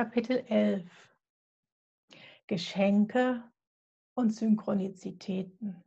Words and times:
Kapitel 0.00 0.42
11 0.48 0.90
Geschenke 2.46 3.44
und 4.14 4.30
Synchronizitäten. 4.30 5.84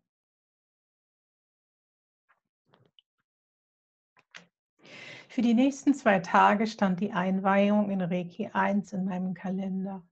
Für 5.27 5.41
die 5.41 5.55
nächsten 5.55 5.95
zwei 5.95 6.19
Tage 6.19 6.67
stand 6.67 6.99
die 6.99 7.11
Einweihung 7.11 7.89
in 7.89 8.01
Reiki 8.01 8.51
1 8.53 8.93
in 8.93 9.05
meinem 9.05 9.33
Kalender. 9.33 10.07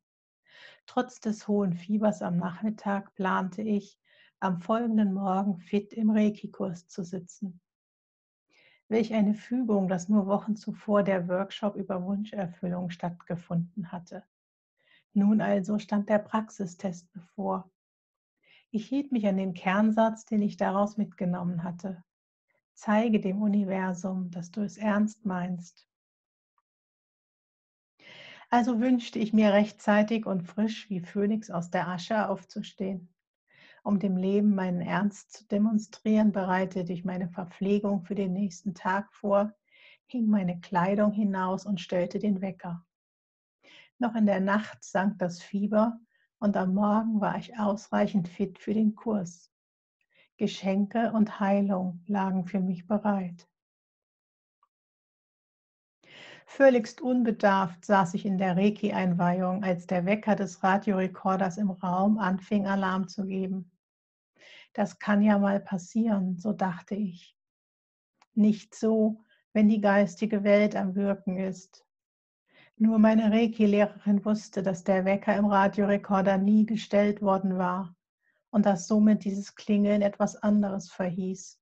Trotz 0.87 1.19
des 1.19 1.47
hohen 1.47 1.73
Fiebers 1.73 2.23
am 2.23 2.37
Nachmittag 2.37 3.13
plante 3.13 3.61
ich, 3.61 3.99
am 4.39 4.61
folgenden 4.61 5.13
Morgen 5.13 5.59
fit 5.59 5.93
im 5.93 6.09
Reiki-Kurs 6.09 6.87
zu 6.87 7.03
sitzen. 7.03 7.61
Welch 8.91 9.13
eine 9.13 9.33
Fügung, 9.33 9.87
dass 9.87 10.09
nur 10.09 10.27
Wochen 10.27 10.57
zuvor 10.57 11.01
der 11.01 11.29
Workshop 11.29 11.77
über 11.77 12.03
Wunscherfüllung 12.03 12.89
stattgefunden 12.89 13.89
hatte. 13.89 14.25
Nun 15.13 15.39
also 15.39 15.79
stand 15.79 16.09
der 16.09 16.19
Praxistest 16.19 17.09
bevor. 17.13 17.71
Ich 18.69 18.85
hielt 18.87 19.13
mich 19.13 19.25
an 19.27 19.37
den 19.37 19.53
Kernsatz, 19.53 20.25
den 20.25 20.41
ich 20.41 20.57
daraus 20.57 20.97
mitgenommen 20.97 21.63
hatte. 21.63 22.03
Zeige 22.73 23.21
dem 23.21 23.41
Universum, 23.41 24.29
dass 24.29 24.51
du 24.51 24.59
es 24.59 24.75
ernst 24.75 25.25
meinst. 25.25 25.87
Also 28.49 28.81
wünschte 28.81 29.19
ich 29.19 29.31
mir 29.31 29.53
rechtzeitig 29.53 30.25
und 30.25 30.43
frisch 30.43 30.89
wie 30.89 30.99
Phönix 30.99 31.49
aus 31.49 31.69
der 31.69 31.87
Asche 31.87 32.27
aufzustehen. 32.27 33.07
Um 33.83 33.99
dem 33.99 34.15
Leben 34.15 34.53
meinen 34.53 34.81
Ernst 34.81 35.33
zu 35.33 35.47
demonstrieren, 35.47 36.31
bereitete 36.31 36.93
ich 36.93 37.03
meine 37.03 37.29
Verpflegung 37.29 38.03
für 38.03 38.13
den 38.13 38.33
nächsten 38.33 38.75
Tag 38.75 39.11
vor, 39.13 39.53
hing 40.05 40.27
meine 40.27 40.59
Kleidung 40.59 41.11
hinaus 41.11 41.65
und 41.65 41.81
stellte 41.81 42.19
den 42.19 42.41
Wecker. 42.41 42.85
Noch 43.97 44.15
in 44.15 44.25
der 44.25 44.39
Nacht 44.39 44.83
sank 44.83 45.17
das 45.19 45.41
Fieber 45.41 45.99
und 46.37 46.57
am 46.57 46.73
Morgen 46.73 47.21
war 47.21 47.37
ich 47.37 47.57
ausreichend 47.57 48.27
fit 48.27 48.59
für 48.59 48.73
den 48.73 48.95
Kurs. 48.95 49.51
Geschenke 50.37 51.11
und 51.13 51.39
Heilung 51.39 52.03
lagen 52.07 52.45
für 52.45 52.59
mich 52.59 52.87
bereit. 52.87 53.47
Völligst 56.53 56.99
unbedarft 56.99 57.85
saß 57.85 58.13
ich 58.13 58.25
in 58.25 58.37
der 58.37 58.57
Reiki-Einweihung, 58.57 59.63
als 59.63 59.87
der 59.87 60.05
Wecker 60.05 60.35
des 60.35 60.61
Radiorekorders 60.61 61.57
im 61.57 61.71
Raum 61.71 62.17
anfing, 62.17 62.67
Alarm 62.67 63.07
zu 63.07 63.25
geben. 63.25 63.71
Das 64.73 64.99
kann 64.99 65.21
ja 65.21 65.39
mal 65.39 65.61
passieren, 65.61 66.37
so 66.37 66.51
dachte 66.51 66.93
ich. 66.93 67.37
Nicht 68.33 68.75
so, 68.75 69.23
wenn 69.53 69.69
die 69.69 69.79
geistige 69.79 70.43
Welt 70.43 70.75
am 70.75 70.93
Wirken 70.93 71.37
ist. 71.37 71.85
Nur 72.75 72.99
meine 72.99 73.31
Reiki-Lehrerin 73.31 74.25
wusste, 74.25 74.61
dass 74.61 74.83
der 74.83 75.05
Wecker 75.05 75.33
im 75.37 75.45
Radiorekorder 75.45 76.37
nie 76.37 76.65
gestellt 76.65 77.21
worden 77.21 77.57
war 77.57 77.95
und 78.49 78.65
dass 78.65 78.87
somit 78.87 79.23
dieses 79.23 79.55
Klingeln 79.55 80.01
etwas 80.01 80.35
anderes 80.35 80.91
verhieß. 80.91 81.61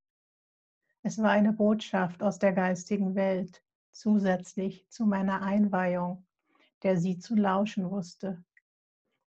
Es 1.03 1.19
war 1.19 1.29
eine 1.29 1.53
Botschaft 1.53 2.23
aus 2.23 2.39
der 2.39 2.53
geistigen 2.53 3.13
Welt, 3.13 3.63
zusätzlich 3.99 4.87
zu 4.89 5.05
meiner 5.05 5.41
Einweihung, 5.41 6.25
der 6.83 6.97
sie 6.97 7.19
zu 7.19 7.35
lauschen 7.35 7.91
wusste. 7.91 8.43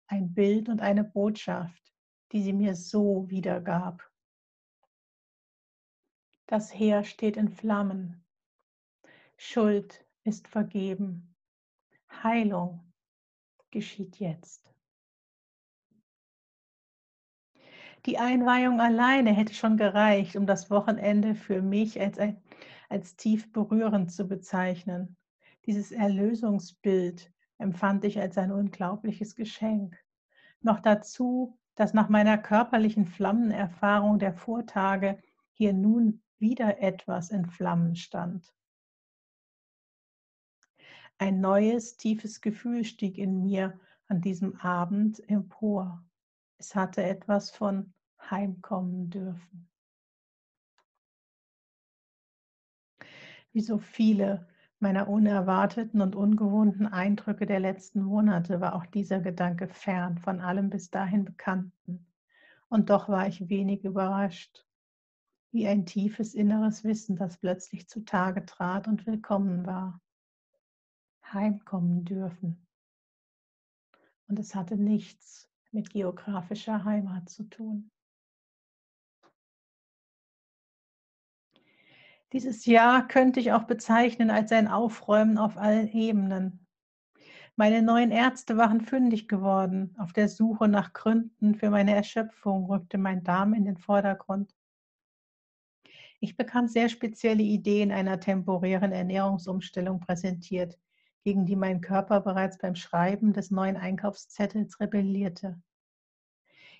Ein 0.06 0.32
Bild 0.32 0.70
und 0.70 0.80
eine 0.80 1.04
Botschaft, 1.04 1.92
die 2.32 2.42
sie 2.42 2.54
mir 2.54 2.74
so 2.74 3.28
wiedergab. 3.28 4.10
Das 6.46 6.72
Heer 6.72 7.04
steht 7.04 7.36
in 7.36 7.50
Flammen. 7.50 8.24
Schuld 9.36 10.06
ist 10.24 10.48
vergeben. 10.48 11.34
Heilung 12.22 12.92
geschieht 13.70 14.18
jetzt. 14.20 14.72
Die 18.06 18.18
Einweihung 18.18 18.80
alleine 18.80 19.32
hätte 19.32 19.54
schon 19.54 19.76
gereicht, 19.76 20.34
um 20.34 20.46
das 20.46 20.70
Wochenende 20.70 21.34
für 21.34 21.62
mich 21.62 22.00
als, 22.00 22.18
ein, 22.18 22.42
als 22.92 23.16
tief 23.16 23.50
berührend 23.52 24.12
zu 24.12 24.28
bezeichnen. 24.28 25.16
Dieses 25.64 25.92
Erlösungsbild 25.92 27.32
empfand 27.56 28.04
ich 28.04 28.20
als 28.20 28.36
ein 28.36 28.52
unglaubliches 28.52 29.34
Geschenk. 29.34 29.98
Noch 30.60 30.78
dazu, 30.78 31.58
dass 31.74 31.94
nach 31.94 32.10
meiner 32.10 32.36
körperlichen 32.36 33.06
Flammenerfahrung 33.06 34.18
der 34.18 34.34
Vortage 34.34 35.18
hier 35.52 35.72
nun 35.72 36.22
wieder 36.38 36.82
etwas 36.82 37.30
in 37.30 37.46
Flammen 37.46 37.96
stand. 37.96 38.54
Ein 41.16 41.40
neues, 41.40 41.96
tiefes 41.96 42.42
Gefühl 42.42 42.84
stieg 42.84 43.16
in 43.16 43.42
mir 43.42 43.80
an 44.08 44.20
diesem 44.20 44.56
Abend 44.56 45.26
empor. 45.30 46.04
Es 46.58 46.74
hatte 46.74 47.02
etwas 47.02 47.50
von 47.50 47.94
heimkommen 48.30 49.08
dürfen. 49.08 49.71
Wie 53.52 53.60
so 53.60 53.78
viele 53.78 54.48
meiner 54.82 55.08
unerwarteten 55.08 56.00
und 56.00 56.16
ungewohnten 56.16 56.88
Eindrücke 56.88 57.46
der 57.46 57.60
letzten 57.60 58.02
Monate 58.02 58.60
war 58.60 58.74
auch 58.74 58.84
dieser 58.86 59.20
Gedanke 59.20 59.68
fern 59.68 60.18
von 60.18 60.40
allem 60.40 60.70
bis 60.70 60.90
dahin 60.90 61.24
Bekannten. 61.24 62.04
Und 62.68 62.90
doch 62.90 63.08
war 63.08 63.28
ich 63.28 63.48
wenig 63.48 63.84
überrascht, 63.84 64.66
wie 65.52 65.68
ein 65.68 65.86
tiefes 65.86 66.34
inneres 66.34 66.82
Wissen, 66.82 67.14
das 67.14 67.36
plötzlich 67.36 67.88
zutage 67.88 68.44
trat 68.44 68.88
und 68.88 69.06
willkommen 69.06 69.66
war. 69.66 70.00
Heimkommen 71.32 72.04
dürfen. 72.04 72.66
Und 74.26 74.40
es 74.40 74.54
hatte 74.54 74.76
nichts 74.76 75.48
mit 75.70 75.90
geografischer 75.90 76.84
Heimat 76.84 77.28
zu 77.28 77.44
tun. 77.44 77.91
Dieses 82.32 82.64
Jahr 82.64 83.06
könnte 83.06 83.40
ich 83.40 83.52
auch 83.52 83.64
bezeichnen 83.64 84.30
als 84.30 84.52
ein 84.52 84.66
Aufräumen 84.66 85.36
auf 85.36 85.58
allen 85.58 85.88
Ebenen. 85.88 86.66
Meine 87.56 87.82
neuen 87.82 88.10
Ärzte 88.10 88.56
waren 88.56 88.80
fündig 88.80 89.28
geworden. 89.28 89.94
Auf 89.98 90.14
der 90.14 90.28
Suche 90.28 90.68
nach 90.68 90.94
Gründen 90.94 91.54
für 91.54 91.68
meine 91.68 91.94
Erschöpfung 91.94 92.64
rückte 92.64 92.96
mein 92.96 93.22
Darm 93.22 93.52
in 93.52 93.66
den 93.66 93.76
Vordergrund. 93.76 94.54
Ich 96.20 96.36
bekam 96.36 96.68
sehr 96.68 96.88
spezielle 96.88 97.42
Ideen 97.42 97.92
einer 97.92 98.18
temporären 98.18 98.92
Ernährungsumstellung 98.92 100.00
präsentiert, 100.00 100.78
gegen 101.24 101.44
die 101.44 101.56
mein 101.56 101.82
Körper 101.82 102.20
bereits 102.20 102.56
beim 102.56 102.76
Schreiben 102.76 103.34
des 103.34 103.50
neuen 103.50 103.76
Einkaufszettels 103.76 104.80
rebellierte. 104.80 105.60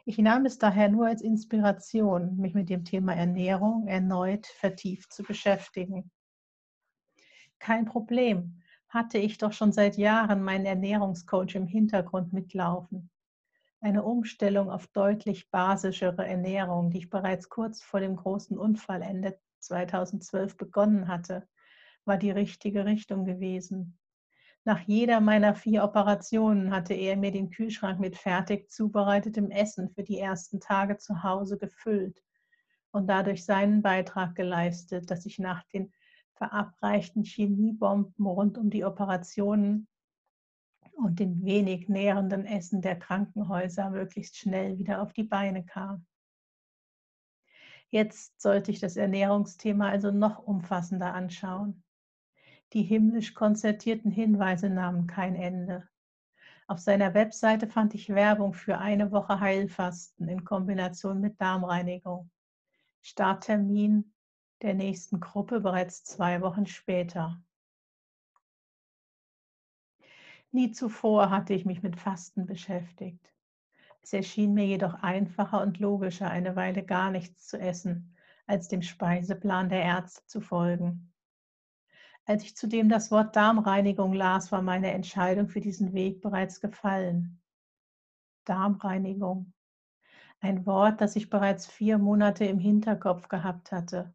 Ich 0.05 0.19
nahm 0.19 0.47
es 0.47 0.59
daher 0.59 0.89
nur 0.89 1.07
als 1.07 1.23
Inspiration, 1.23 2.37
mich 2.37 2.55
mit 2.55 2.69
dem 2.69 2.85
Thema 2.85 3.15
Ernährung 3.15 3.87
erneut 3.87 4.47
vertieft 4.47 5.13
zu 5.13 5.23
beschäftigen. 5.23 6.11
Kein 7.61 7.85
Problem, 7.85 8.63
hatte 8.89 9.19
ich 9.19 9.39
doch 9.39 9.53
schon 9.53 9.73
seit 9.73 9.97
Jahren 9.97 10.43
meinen 10.43 10.67
Ernährungscoach 10.67 11.55
im 11.55 11.67
Hintergrund 11.67 12.33
mitlaufen. 12.33 13.11
Eine 13.81 14.03
Umstellung 14.03 14.71
auf 14.71 14.89
deutlich 14.89 15.51
basischere 15.51 16.27
Ernährung, 16.27 16.91
die 16.91 16.99
ich 16.99 17.11
bereits 17.11 17.49
kurz 17.49 17.83
vor 17.83 18.01
dem 18.01 18.17
großen 18.17 18.59
Unfall 18.59 19.03
Ende 19.03 19.39
2012 19.61 20.57
begonnen 20.57 21.09
hatte, 21.09 21.49
war 22.05 22.19
die 22.19 22.33
richtige 22.33 22.85
Richtung 22.85 23.25
gewesen. 23.25 23.99
Nach 24.65 24.81
jeder 24.81 25.21
meiner 25.21 25.55
vier 25.57 25.83
Operationen 25.83 26.71
hatte 26.71 26.95
er 26.95 27.17
mir 27.17 27.33
den 27.33 27.51
Kühlschrank 27.51 27.99
mit 27.99 28.17
fertig 28.17 28.71
zubereitetem 28.71 29.51
Essen 29.51 29.91
für 29.91 30.05
die 30.05 30.19
ersten 30.19 30.61
Tage 30.61 30.99
zu 30.99 31.25
Hause 31.25 31.59
gefüllt 31.59 32.23
und 32.93 33.09
dadurch 33.09 33.45
seinen 33.45 33.83
Beitrag 33.83 34.37
geleistet, 34.37 35.11
dass 35.11 35.27
ich 35.27 35.41
nach 35.41 35.65
den 35.65 35.93
verabreichten 36.35 37.25
Chemiebomben 37.25 38.25
rund 38.25 38.57
um 38.57 38.71
die 38.71 38.85
Operationen 38.85 39.89
und 40.93 41.19
dem 41.19 41.45
wenig 41.45 41.89
nährenden 41.89 42.47
Essen 42.47 42.83
der 42.83 42.99
Krankenhäuser 42.99 43.91
möglichst 43.91 44.37
schnell 44.37 44.79
wieder 44.79 45.03
auf 45.03 45.13
die 45.13 45.25
Beine 45.25 45.65
kam. 45.65 46.07
Jetzt 47.91 48.41
sollte 48.41 48.71
ich 48.71 48.79
das 48.79 48.97
Ernährungsthema 48.97 49.89
also 49.89 50.11
noch 50.11 50.39
umfassender 50.39 51.13
anschauen. 51.15 51.83
Die 52.73 52.83
himmlisch 52.83 53.35
konzertierten 53.35 54.11
Hinweise 54.11 54.71
nahmen 54.71 55.07
kein 55.07 55.37
Ende. 55.37 55.87
Auf 56.67 56.79
seiner 56.79 57.13
Webseite 57.13 57.67
fand 57.67 57.95
ich 57.95 58.09
Werbung 58.09 58.55
für 58.55 58.79
eine 58.79 59.13
Woche 59.13 59.41
Heilfasten 59.41 60.27
in 60.29 60.45
Kombination 60.45 61.21
mit 61.21 61.39
Darmreinigung. 61.39 62.31
Starttermin 63.03 64.15
der 64.63 64.73
nächsten 64.73 65.21
Gruppe 65.21 65.61
bereits 65.61 66.05
zwei 66.05 66.41
Wochen 66.41 66.67
später. 66.67 67.43
Nie 70.51 70.71
zuvor 70.71 71.31
hatte 71.31 71.53
ich 71.53 71.67
mich 71.67 71.83
mit 71.83 71.99
Fasten 71.99 72.47
beschäftigt. 72.47 73.33
Es 74.03 74.13
erschien 74.13 74.55
mir 74.55 74.67
jedoch 74.67 74.95
einfacher 74.95 75.61
und 75.61 75.79
logischer, 75.79 76.31
eine 76.31 76.57
Weile 76.57 76.85
gar 76.85 77.11
nichts 77.11 77.49
zu 77.49 77.59
essen, 77.59 78.17
als 78.47 78.69
dem 78.69 78.83
Speiseplan 78.83 79.69
der 79.69 79.83
Ärzte 79.83 80.27
zu 80.27 80.41
folgen. 80.41 81.12
Als 82.25 82.45
ich 82.45 82.57
zudem 82.57 82.89
das 82.89 83.11
Wort 83.11 83.35
Darmreinigung 83.35 84.13
las, 84.13 84.53
war 84.53 84.63
meine 84.63 84.93
Entscheidung 84.93 85.49
für 85.49 85.61
diesen 85.61 85.93
Weg 85.93 86.21
bereits 86.21 86.61
gefallen. 86.61 87.43
Darmreinigung. 88.45 89.53
Ein 90.41 90.65
Wort, 90.67 91.01
das 91.01 91.17
ich 91.17 91.31
bereits 91.31 91.67
vier 91.67 91.99
Monate 91.99 92.45
im 92.45 92.59
Hinterkopf 92.59 93.29
gehabt 93.29 93.73
hatte. 93.73 94.15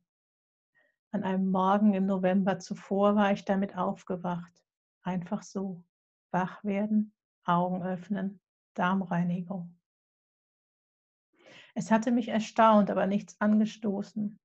An 1.11 1.23
einem 1.23 1.51
Morgen 1.51 1.93
im 1.93 2.05
November 2.05 2.59
zuvor 2.59 3.15
war 3.15 3.31
ich 3.31 3.45
damit 3.45 3.77
aufgewacht. 3.77 4.63
Einfach 5.03 5.43
so. 5.43 5.83
Wach 6.31 6.63
werden, 6.63 7.13
Augen 7.45 7.81
öffnen, 7.83 8.41
Darmreinigung. 8.73 9.77
Es 11.73 11.91
hatte 11.91 12.11
mich 12.11 12.27
erstaunt, 12.27 12.89
aber 12.89 13.05
nichts 13.07 13.39
angestoßen. 13.39 14.39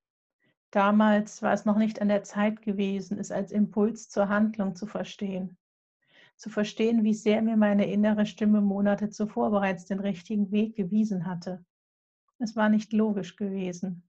Damals 0.73 1.43
war 1.43 1.53
es 1.53 1.67
noch 1.67 1.77
nicht 1.77 2.01
an 2.01 2.09
der 2.09 2.23
Zeit 2.23 2.63
gewesen, 2.63 3.19
es 3.19 3.31
als 3.31 3.53
Impuls 3.53 4.09
zur 4.09 4.31
Handlung 4.31 4.75
zu 4.75 4.87
verstehen. 4.87 5.59
Zu 6.37 6.49
verstehen, 6.49 7.05
wie 7.05 7.13
sehr 7.13 7.43
mir 7.43 7.59
meine 7.59 7.85
innere 7.93 8.25
Stimme 8.25 8.63
Monate 8.63 9.11
zuvor 9.11 9.51
bereits 9.51 9.85
den 9.85 10.01
richtigen 10.01 10.51
Weg 10.51 10.75
gewiesen 10.75 11.27
hatte. 11.27 11.63
Es 12.39 12.57
war 12.57 12.71
nicht 12.71 12.95
logisch 12.95 13.37
gewesen. 13.37 14.03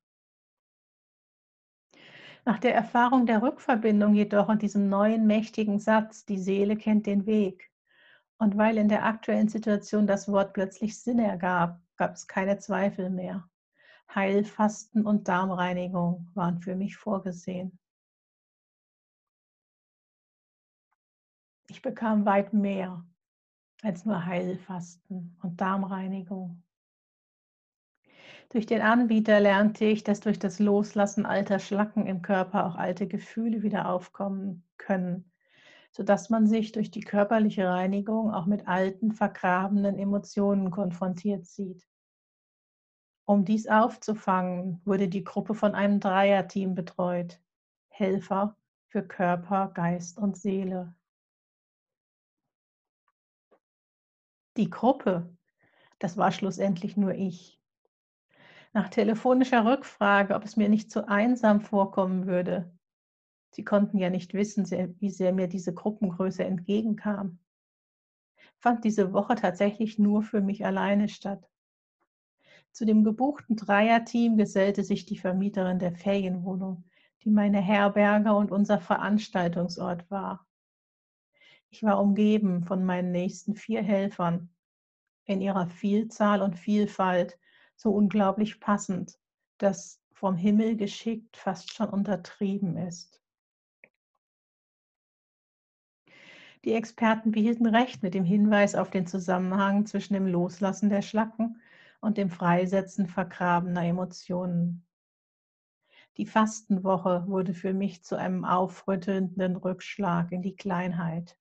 Nach 2.45 2.60
der 2.60 2.74
Erfahrung 2.74 3.25
der 3.25 3.42
Rückverbindung 3.42 4.15
jedoch 4.15 4.48
und 4.48 4.62
diesem 4.62 4.88
neuen 4.88 5.27
mächtigen 5.27 5.80
Satz, 5.80 6.25
die 6.25 6.39
Seele 6.39 6.77
kennt 6.77 7.07
den 7.07 7.25
Weg, 7.25 7.71
und 8.38 8.57
weil 8.57 8.77
in 8.77 8.88
der 8.88 9.04
aktuellen 9.06 9.50
Situation 9.50 10.07
das 10.07 10.30
Wort 10.30 10.54
plötzlich 10.54 10.98
Sinn 10.98 11.19
ergab, 11.19 11.81
gab 11.98 12.13
es 12.13 12.25
keine 12.27 12.57
Zweifel 12.57 13.10
mehr. 13.10 13.50
Heilfasten 14.15 15.06
und 15.06 15.27
Darmreinigung 15.27 16.30
waren 16.33 16.60
für 16.60 16.75
mich 16.75 16.98
vorgesehen. 16.98 17.80
Ich 21.69 21.81
bekam 21.81 22.25
weit 22.25 22.54
mehr 22.54 23.04
als 23.81 24.06
nur 24.06 24.25
Heilfasten 24.25 25.36
und 25.42 25.60
Darmreinigung. 25.60 26.63
Durch 28.50 28.68
den 28.68 28.81
Anbieter 28.81 29.39
lernte 29.39 29.86
ich, 29.86 30.04
dass 30.04 30.19
durch 30.19 30.38
das 30.38 30.60
Loslassen 30.60 31.25
alter 31.25 31.57
Schlacken 31.57 32.06
im 32.06 32.21
Körper 32.21 32.68
auch 32.68 32.75
alte 32.75 33.07
Gefühle 33.07 33.63
wieder 33.63 33.89
aufkommen 33.89 34.63
können, 34.77 35.31
sodass 35.92 36.30
man 36.30 36.45
sich 36.45 36.71
durch 36.71 36.92
die 36.92 37.01
körperliche 37.01 37.68
Reinigung 37.68 38.31
auch 38.31 38.45
mit 38.45 38.68
alten, 38.68 39.12
vergrabenen 39.12 39.98
Emotionen 39.98 40.69
konfrontiert 40.69 41.48
sieht. 41.48 41.83
Um 43.25 43.45
dies 43.45 43.67
aufzufangen, 43.67 44.81
wurde 44.83 45.07
die 45.07 45.23
Gruppe 45.23 45.53
von 45.55 45.75
einem 45.75 45.99
Dreierteam 45.99 46.75
betreut. 46.75 47.39
Helfer 47.87 48.57
für 48.89 49.01
Körper, 49.07 49.71
Geist 49.73 50.17
und 50.17 50.37
Seele. 50.37 50.93
Die 54.57 54.69
Gruppe, 54.69 55.35
das 55.99 56.17
war 56.17 56.31
schlussendlich 56.31 56.97
nur 56.97 57.13
ich. 57.13 57.59
Nach 58.73 58.89
telefonischer 58.89 59.65
Rückfrage, 59.65 60.35
ob 60.35 60.43
es 60.43 60.57
mir 60.57 60.67
nicht 60.67 60.91
zu 60.91 61.07
einsam 61.07 61.61
vorkommen 61.61 62.27
würde. 62.27 62.71
Sie 63.51 63.63
konnten 63.63 63.99
ja 63.99 64.09
nicht 64.09 64.33
wissen, 64.33 64.65
wie 64.99 65.11
sehr 65.11 65.31
mir 65.31 65.47
diese 65.47 65.73
Gruppengröße 65.73 66.43
entgegenkam. 66.43 67.39
Fand 68.57 68.83
diese 68.83 69.13
Woche 69.13 69.35
tatsächlich 69.35 69.99
nur 69.99 70.23
für 70.23 70.41
mich 70.41 70.65
alleine 70.65 71.07
statt. 71.07 71.52
Zu 72.73 72.85
dem 72.85 73.03
gebuchten 73.03 73.55
Dreierteam 73.55 74.35
gesellte 74.35 74.83
sich 74.83 75.05
die 75.05 75.19
Vermieterin 75.19 75.77
der 75.77 75.93
Ferienwohnung, 75.93 76.83
die 77.23 77.29
meine 77.29 77.61
Herberge 77.61 78.33
und 78.33 78.51
unser 78.51 78.79
Veranstaltungsort 78.79 80.09
war. 80.09 80.47
Ich 81.69 81.83
war 81.83 82.01
umgeben 82.01 82.63
von 82.63 82.83
meinen 82.83 83.11
nächsten 83.11 83.55
vier 83.55 83.83
Helfern, 83.83 84.49
in 85.25 85.39
ihrer 85.39 85.67
Vielzahl 85.67 86.41
und 86.41 86.57
Vielfalt 86.57 87.37
so 87.75 87.91
unglaublich 87.91 88.59
passend, 88.59 89.19
dass 89.59 90.01
vom 90.11 90.35
Himmel 90.35 90.75
geschickt 90.75 91.37
fast 91.37 91.71
schon 91.73 91.89
untertrieben 91.89 92.75
ist. 92.75 93.21
Die 96.65 96.73
Experten 96.73 97.31
behielten 97.31 97.67
recht 97.67 98.01
mit 98.01 98.15
dem 98.15 98.23
Hinweis 98.23 98.73
auf 98.73 98.89
den 98.89 99.05
Zusammenhang 99.05 99.85
zwischen 99.85 100.15
dem 100.15 100.25
Loslassen 100.25 100.89
der 100.89 101.03
Schlacken 101.03 101.61
und 102.03 102.17
dem 102.17 102.29
Freisetzen 102.29 103.07
vergrabener 103.07 103.85
Emotionen. 103.85 104.85
Die 106.17 106.25
Fastenwoche 106.25 107.23
wurde 107.27 107.53
für 107.53 107.73
mich 107.73 108.03
zu 108.03 108.17
einem 108.17 108.44
aufrüttelnden 108.44 109.55
Rückschlag 109.55 110.33
in 110.33 110.41
die 110.41 110.57
Kleinheit. 110.57 111.39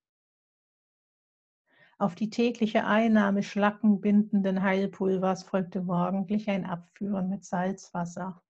Auf 1.98 2.14
die 2.14 2.30
tägliche 2.30 2.86
Einnahme 2.86 3.42
schlackenbindenden 3.42 4.62
Heilpulvers 4.62 5.42
folgte 5.42 5.82
morgendlich 5.82 6.48
ein 6.48 6.64
Abführen 6.64 7.28
mit 7.28 7.44
Salzwasser. 7.44 8.40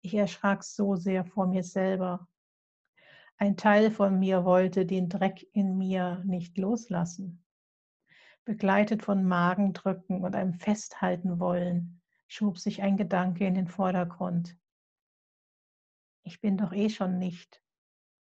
Ich 0.00 0.14
erschrak 0.14 0.64
so 0.64 0.96
sehr 0.96 1.26
vor 1.26 1.48
mir 1.48 1.64
selber. 1.64 2.26
Ein 3.36 3.58
Teil 3.58 3.90
von 3.90 4.18
mir 4.18 4.46
wollte 4.46 4.86
den 4.86 5.10
Dreck 5.10 5.46
in 5.52 5.76
mir 5.76 6.22
nicht 6.24 6.56
loslassen. 6.56 7.44
Begleitet 8.48 9.02
von 9.02 9.26
Magendrücken 9.26 10.24
und 10.24 10.34
einem 10.34 10.54
Festhalten 10.54 11.38
wollen, 11.38 12.00
schob 12.28 12.56
sich 12.56 12.80
ein 12.80 12.96
Gedanke 12.96 13.46
in 13.46 13.54
den 13.54 13.68
Vordergrund. 13.68 14.56
Ich 16.22 16.40
bin 16.40 16.56
doch 16.56 16.72
eh 16.72 16.88
schon 16.88 17.18
nicht. 17.18 17.62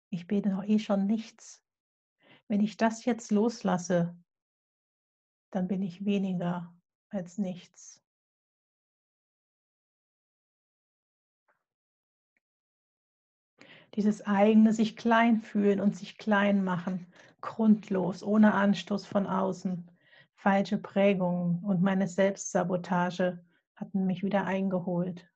Ich 0.09 0.27
bin 0.27 0.41
doch 0.41 0.65
eh 0.65 0.79
schon 0.79 1.07
nichts. 1.07 1.63
Wenn 2.49 2.59
ich 2.59 2.75
das 2.75 3.05
jetzt 3.05 3.31
loslasse, 3.31 4.17
dann 5.49 5.69
bin 5.69 5.81
ich 5.81 6.03
weniger 6.03 6.75
als 7.07 7.37
nichts. 7.37 8.03
Dieses 13.95 14.25
eigene 14.25 14.73
sich 14.73 14.97
klein 14.97 15.41
fühlen 15.41 15.79
und 15.79 15.95
sich 15.95 16.17
klein 16.17 16.65
machen, 16.65 17.07
grundlos, 17.39 18.23
ohne 18.23 18.53
Anstoß 18.53 19.05
von 19.07 19.25
außen, 19.25 19.89
falsche 20.37 20.77
Prägungen 20.77 21.63
und 21.63 21.81
meine 21.81 22.07
Selbstsabotage 22.07 23.43
hatten 23.75 24.05
mich 24.05 24.23
wieder 24.23 24.45
eingeholt. 24.45 25.29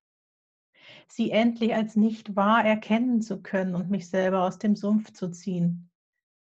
Sie 1.07 1.31
endlich 1.31 1.75
als 1.75 1.95
nicht 1.95 2.35
wahr 2.35 2.63
erkennen 2.63 3.21
zu 3.21 3.41
können 3.41 3.75
und 3.75 3.89
mich 3.89 4.09
selber 4.09 4.43
aus 4.43 4.57
dem 4.57 4.75
Sumpf 4.75 5.11
zu 5.11 5.29
ziehen, 5.29 5.91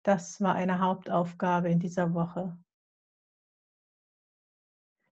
das 0.02 0.40
war 0.40 0.54
eine 0.54 0.81
Hauptaufgabe 0.81 1.69
in 1.69 1.81
dieser 1.81 2.14
Woche. 2.14 2.57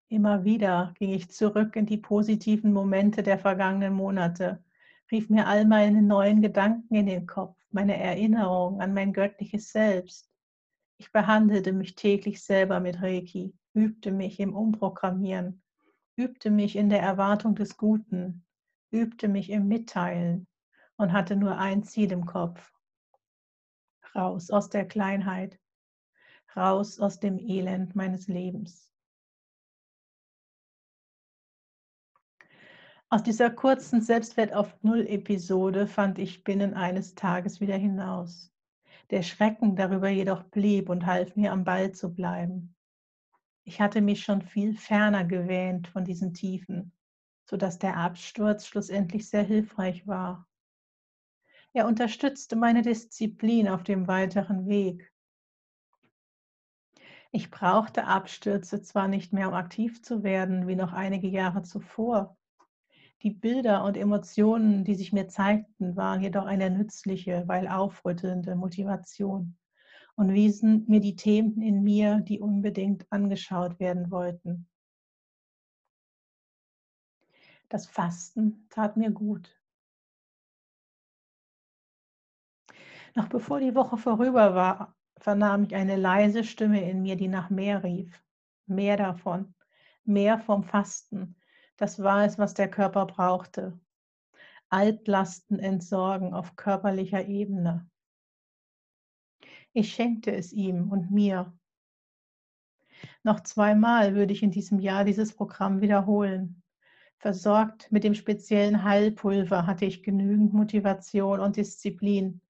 Immer 0.09 0.45
wieder 0.45 0.95
ging 0.99 1.13
ich 1.13 1.31
zurück 1.31 1.75
in 1.77 1.87
die 1.87 1.97
positiven 1.97 2.73
Momente 2.73 3.23
der 3.23 3.39
vergangenen 3.39 3.95
Monate, 3.95 4.63
rief 5.11 5.29
mir 5.31 5.49
all 5.49 5.65
meine 5.65 6.01
neuen 6.01 6.41
Gedanken 6.43 6.95
in 6.95 7.07
den 7.07 7.27
Kopf, 7.27 7.59
meine 7.71 7.97
Erinnerung 7.97 8.81
an 8.81 8.95
mein 8.95 9.13
göttliches 9.13 9.73
Selbst, 9.73 10.31
ich 10.99 11.13
behandelte 11.13 11.73
mich 11.73 11.95
täglich 11.95 12.43
selber 12.43 12.81
mit 12.81 13.03
Reiki, 13.03 13.55
übte 13.75 14.13
mich 14.13 14.41
im 14.41 14.55
Umprogrammieren, 14.55 15.63
übte 16.17 16.51
mich 16.51 16.77
in 16.77 16.89
der 16.89 17.01
Erwartung 17.01 17.55
des 17.55 17.77
Guten, 17.77 18.45
übte 18.91 19.29
mich 19.29 19.51
im 19.51 19.67
Mitteilen 19.69 20.47
und 20.97 21.13
hatte 21.13 21.37
nur 21.37 21.59
ein 21.59 21.83
Ziel 21.83 22.13
im 22.13 22.27
Kopf. 22.27 22.73
Raus 24.15 24.51
aus 24.51 24.69
der 24.69 24.87
Kleinheit, 24.87 25.59
raus 26.55 27.01
aus 27.01 27.19
dem 27.19 27.39
Elend 27.39 27.97
meines 27.97 28.29
Lebens. 28.29 28.93
Aus 33.09 33.23
dieser 33.23 33.51
kurzen 33.51 34.01
Selbstwert 34.01 34.53
auf 34.53 34.75
Null 34.83 35.07
Episode 35.07 35.87
fand 35.87 36.19
ich 36.19 36.45
binnen 36.45 36.75
eines 36.75 37.15
Tages 37.15 37.61
wieder 37.61 37.77
hinaus. 37.77 38.54
Der 39.11 39.23
Schrecken 39.23 39.77
darüber 39.77 40.09
jedoch 40.09 40.45
blieb 40.45 40.89
und 40.89 41.07
half 41.07 41.37
mir, 41.37 41.53
am 41.53 41.65
Ball 41.65 41.93
zu 41.93 42.15
bleiben. 42.15 42.75
Ich 43.65 43.81
hatte 43.81 44.01
mich 44.01 44.23
schon 44.23 44.43
viel 44.43 44.77
ferner 44.77 45.25
gewähnt 45.25 45.89
von 45.89 46.05
diesen 46.05 46.35
Tiefen, 46.35 46.93
sodass 47.45 47.79
der 47.79 47.97
Absturz 47.97 48.67
schlussendlich 48.67 49.29
sehr 49.29 49.43
hilfreich 49.43 50.07
war. 50.07 50.47
Er 51.73 51.87
unterstützte 51.87 52.57
meine 52.57 52.83
Disziplin 52.83 53.69
auf 53.69 53.83
dem 53.83 54.07
weiteren 54.07 54.69
Weg. 54.69 55.13
Ich 57.33 57.51
brauchte 57.51 58.07
Abstürze 58.07 58.81
zwar 58.81 59.09
nicht 59.09 59.33
mehr, 59.33 59.49
um 59.49 59.55
aktiv 59.55 60.03
zu 60.03 60.23
werden, 60.23 60.69
wie 60.69 60.77
noch 60.77 60.93
einige 60.93 61.27
Jahre 61.27 61.63
zuvor, 61.63 62.37
die 63.25 63.31
Bilder 63.31 63.85
und 63.85 63.97
Emotionen, 63.97 64.85
die 64.85 64.95
sich 64.95 65.13
mir 65.13 65.29
zeigten, 65.29 65.97
waren 65.97 66.21
jedoch 66.21 66.45
eine 66.45 66.69
nützliche, 66.71 67.45
weil 67.47 67.67
aufrüttelnde 67.67 68.55
Motivation 68.55 69.57
und 70.15 70.35
wiesen 70.35 70.85
mir 70.89 71.01
die 71.01 71.17
Themen 71.17 71.63
in 71.63 71.83
mir, 71.83 72.21
die 72.21 72.39
unbedingt 72.39 73.11
angeschaut 73.11 73.81
werden 73.81 74.11
wollten. 74.11 74.69
Das 77.71 77.87
Fasten 77.87 78.69
tat 78.69 78.99
mir 78.99 79.11
gut. 79.11 79.59
Noch 83.15 83.29
bevor 83.29 83.59
die 83.59 83.75
Woche 83.75 83.97
vorüber 83.97 84.55
war, 84.55 84.97
vernahm 85.17 85.65
ich 85.65 85.75
eine 85.75 85.97
leise 85.97 86.45
Stimme 86.45 86.89
in 86.89 87.01
mir, 87.01 87.17
die 87.17 87.29
nach 87.29 87.49
mehr 87.49 87.83
rief. 87.83 88.23
Mehr 88.67 88.99
davon, 88.99 89.55
mehr 90.05 90.39
vom 90.39 90.63
Fasten. 90.63 91.37
Das 91.77 92.03
war 92.03 92.25
es, 92.25 92.39
was 92.39 92.55
der 92.55 92.71
Körper 92.71 93.07
brauchte. 93.07 93.79
Altlasten 94.69 95.59
entsorgen 95.59 96.35
auf 96.35 96.57
körperlicher 96.57 97.27
Ebene. 97.27 97.89
Ich 99.73 99.93
schenkte 99.93 100.33
es 100.33 100.53
ihm 100.53 100.91
und 100.91 101.11
mir. 101.11 101.53
Noch 103.23 103.41
zweimal 103.41 104.15
würde 104.15 104.33
ich 104.33 104.43
in 104.43 104.51
diesem 104.51 104.79
Jahr 104.79 105.05
dieses 105.05 105.35
Programm 105.35 105.81
wiederholen. 105.81 106.63
Versorgt 107.19 107.91
mit 107.91 108.05
dem 108.05 108.15
speziellen 108.15 108.85
Heilpulver 108.85 109.67
hatte 109.67 109.85
ich 109.85 110.03
genügend 110.03 110.53
Motivation 110.53 111.41
und 111.41 111.57
Disziplin, 111.57 112.41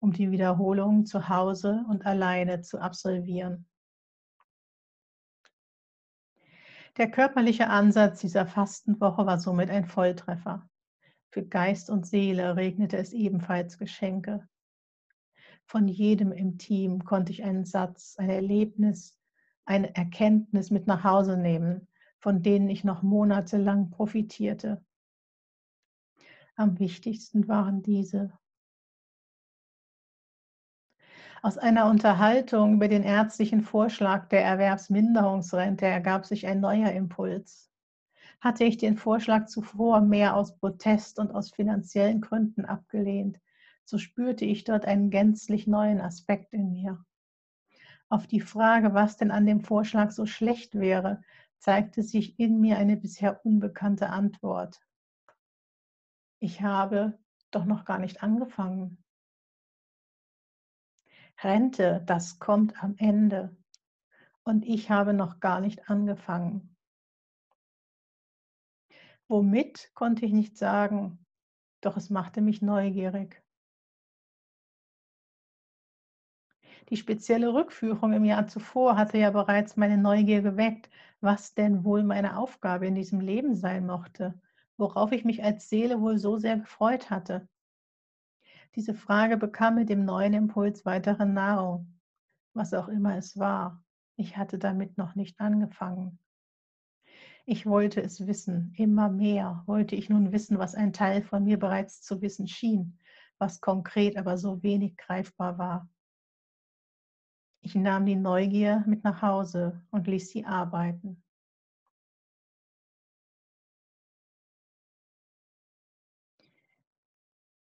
um 0.00 0.12
die 0.12 0.30
Wiederholungen 0.30 1.06
zu 1.06 1.28
Hause 1.28 1.84
und 1.88 2.04
alleine 2.04 2.60
zu 2.60 2.78
absolvieren. 2.78 3.66
Der 6.96 7.10
körperliche 7.10 7.68
Ansatz 7.68 8.20
dieser 8.20 8.46
Fastenwoche 8.46 9.26
war 9.26 9.40
somit 9.40 9.68
ein 9.68 9.84
Volltreffer. 9.84 10.68
Für 11.30 11.44
Geist 11.44 11.90
und 11.90 12.06
Seele 12.06 12.54
regnete 12.54 12.96
es 12.96 13.12
ebenfalls 13.12 13.78
Geschenke. 13.78 14.48
Von 15.66 15.88
jedem 15.88 16.30
im 16.30 16.56
Team 16.56 17.04
konnte 17.04 17.32
ich 17.32 17.42
einen 17.42 17.64
Satz, 17.64 18.14
ein 18.16 18.30
Erlebnis, 18.30 19.18
eine 19.64 19.96
Erkenntnis 19.96 20.70
mit 20.70 20.86
nach 20.86 21.02
Hause 21.02 21.36
nehmen, 21.36 21.88
von 22.20 22.42
denen 22.42 22.68
ich 22.68 22.84
noch 22.84 23.02
monatelang 23.02 23.90
profitierte. 23.90 24.84
Am 26.54 26.78
wichtigsten 26.78 27.48
waren 27.48 27.82
diese. 27.82 28.38
Aus 31.44 31.58
einer 31.58 31.90
Unterhaltung 31.90 32.76
über 32.76 32.88
den 32.88 33.02
ärztlichen 33.02 33.60
Vorschlag 33.60 34.30
der 34.30 34.42
Erwerbsminderungsrente 34.42 35.84
ergab 35.84 36.24
sich 36.24 36.46
ein 36.46 36.58
neuer 36.60 36.90
Impuls. 36.92 37.70
Hatte 38.40 38.64
ich 38.64 38.78
den 38.78 38.96
Vorschlag 38.96 39.44
zuvor 39.44 40.00
mehr 40.00 40.36
aus 40.36 40.56
Protest 40.56 41.18
und 41.18 41.34
aus 41.34 41.50
finanziellen 41.50 42.22
Gründen 42.22 42.64
abgelehnt, 42.64 43.40
so 43.84 43.98
spürte 43.98 44.46
ich 44.46 44.64
dort 44.64 44.86
einen 44.86 45.10
gänzlich 45.10 45.66
neuen 45.66 46.00
Aspekt 46.00 46.54
in 46.54 46.72
mir. 46.72 47.04
Auf 48.08 48.26
die 48.26 48.40
Frage, 48.40 48.94
was 48.94 49.18
denn 49.18 49.30
an 49.30 49.44
dem 49.44 49.60
Vorschlag 49.60 50.12
so 50.12 50.24
schlecht 50.24 50.74
wäre, 50.74 51.20
zeigte 51.58 52.02
sich 52.02 52.38
in 52.40 52.58
mir 52.58 52.78
eine 52.78 52.96
bisher 52.96 53.44
unbekannte 53.44 54.08
Antwort. 54.08 54.80
Ich 56.38 56.62
habe 56.62 57.18
doch 57.50 57.66
noch 57.66 57.84
gar 57.84 57.98
nicht 57.98 58.22
angefangen. 58.22 59.03
Rente, 61.42 62.02
das 62.06 62.38
kommt 62.38 62.82
am 62.82 62.94
Ende. 62.98 63.56
Und 64.44 64.64
ich 64.64 64.90
habe 64.90 65.14
noch 65.14 65.40
gar 65.40 65.60
nicht 65.60 65.88
angefangen. 65.88 66.76
Womit 69.28 69.90
konnte 69.94 70.26
ich 70.26 70.32
nicht 70.32 70.56
sagen, 70.56 71.24
doch 71.80 71.96
es 71.96 72.10
machte 72.10 72.40
mich 72.40 72.62
neugierig. 72.62 73.42
Die 76.90 76.96
spezielle 76.96 77.54
Rückführung 77.54 78.12
im 78.12 78.24
Jahr 78.24 78.46
zuvor 78.46 78.96
hatte 78.96 79.18
ja 79.18 79.30
bereits 79.30 79.76
meine 79.76 79.96
Neugier 79.96 80.42
geweckt, 80.42 80.90
was 81.20 81.54
denn 81.54 81.84
wohl 81.84 82.02
meine 82.02 82.36
Aufgabe 82.38 82.86
in 82.86 82.94
diesem 82.94 83.20
Leben 83.20 83.54
sein 83.56 83.86
mochte, 83.86 84.38
worauf 84.76 85.12
ich 85.12 85.24
mich 85.24 85.42
als 85.42 85.68
Seele 85.70 86.00
wohl 86.00 86.18
so 86.18 86.36
sehr 86.36 86.58
gefreut 86.58 87.10
hatte. 87.10 87.48
Diese 88.76 88.94
Frage 88.94 89.36
bekam 89.36 89.76
mit 89.76 89.88
dem 89.88 90.04
neuen 90.04 90.34
Impuls 90.34 90.84
weitere 90.84 91.26
Nahrung, 91.26 92.00
was 92.54 92.74
auch 92.74 92.88
immer 92.88 93.16
es 93.16 93.38
war. 93.38 93.84
Ich 94.16 94.36
hatte 94.36 94.58
damit 94.58 94.98
noch 94.98 95.14
nicht 95.14 95.40
angefangen. 95.40 96.18
Ich 97.46 97.66
wollte 97.66 98.02
es 98.02 98.26
wissen, 98.26 98.72
immer 98.76 99.08
mehr 99.10 99.62
wollte 99.66 99.96
ich 99.96 100.08
nun 100.08 100.32
wissen, 100.32 100.58
was 100.58 100.74
ein 100.74 100.92
Teil 100.92 101.22
von 101.22 101.44
mir 101.44 101.58
bereits 101.58 102.00
zu 102.00 102.22
wissen 102.22 102.48
schien, 102.48 102.98
was 103.38 103.60
konkret 103.60 104.16
aber 104.16 104.38
so 104.38 104.62
wenig 104.62 104.96
greifbar 104.96 105.58
war. 105.58 105.88
Ich 107.60 107.74
nahm 107.74 108.06
die 108.06 108.16
Neugier 108.16 108.84
mit 108.86 109.04
nach 109.04 109.22
Hause 109.22 109.82
und 109.90 110.06
ließ 110.06 110.30
sie 110.30 110.44
arbeiten. 110.44 111.23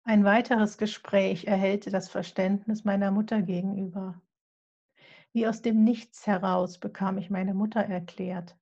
Ein 0.08 0.24
weiteres 0.24 0.78
Gespräch 0.78 1.48
erhellte 1.48 1.90
das 1.90 2.08
Verständnis 2.08 2.82
meiner 2.82 3.10
Mutter 3.10 3.42
gegenüber. 3.42 4.18
Wie 5.34 5.46
aus 5.46 5.60
dem 5.60 5.84
Nichts 5.84 6.26
heraus 6.26 6.78
bekam 6.78 7.18
ich 7.18 7.28
meine 7.28 7.52
Mutter 7.52 7.80
erklärt. 7.80 8.56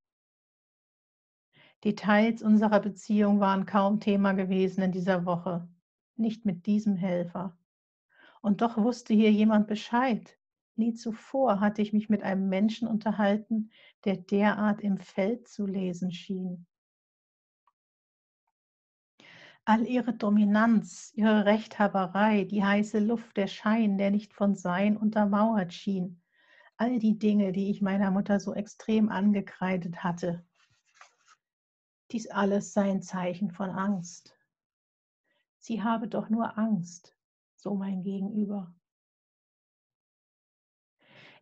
Details 1.85 2.43
unserer 2.43 2.81
Beziehung 2.81 3.39
waren 3.39 3.65
kaum 3.65 4.01
Thema 4.01 4.33
gewesen 4.33 4.83
in 4.83 4.91
dieser 4.91 5.25
Woche, 5.25 5.69
nicht 6.17 6.45
mit 6.47 6.67
diesem 6.67 6.97
Helfer. 6.97 7.57
Und 8.43 8.61
doch 8.61 8.77
wusste 8.77 9.15
hier 9.15 9.31
jemand 9.31 9.69
Bescheid, 9.69 10.37
Nie 10.75 10.95
zuvor 10.95 11.61
hatte 11.61 11.81
ich 11.81 11.93
mich 11.93 12.09
mit 12.09 12.25
einem 12.25 12.49
Menschen 12.49 12.89
unterhalten, 12.89 13.71
der 14.05 14.17
derart 14.17 14.81
im 14.81 14.99
Feld 14.99 15.47
zu 15.47 15.65
lesen 15.65 16.11
schien. 16.11 16.67
All 19.67 19.87
ihre 19.87 20.15
Dominanz, 20.15 21.13
ihre 21.15 21.45
Rechthaberei, 21.45 22.45
die 22.45 22.65
heiße 22.65 23.01
Luft, 23.01 23.37
der 23.37 23.49
Schein, 23.49 23.99
der 23.99 24.11
nicht 24.11 24.33
von 24.33 24.55
Sein 24.55 24.97
untermauert 24.97 25.75
schien, 25.75 26.23
all 26.77 26.99
die 26.99 27.19
Dinge, 27.19 27.53
die 27.53 27.71
ich 27.71 27.83
meiner 27.83 28.11
Mutter 28.11 28.41
so 28.41 28.55
extrem 28.55 29.09
angekreidet 29.09 30.05
hatte. 30.05 30.47
Dies 32.13 32.31
alles 32.31 32.73
sei 32.73 32.91
ein 32.91 33.03
Zeichen 33.03 33.51
von 33.51 33.71
Angst. 33.71 34.39
Sie 35.59 35.83
habe 35.83 36.07
doch 36.07 36.31
nur 36.31 36.57
Angst, 36.57 37.17
so 37.57 37.75
mein 37.75 38.03
Gegenüber 38.03 38.73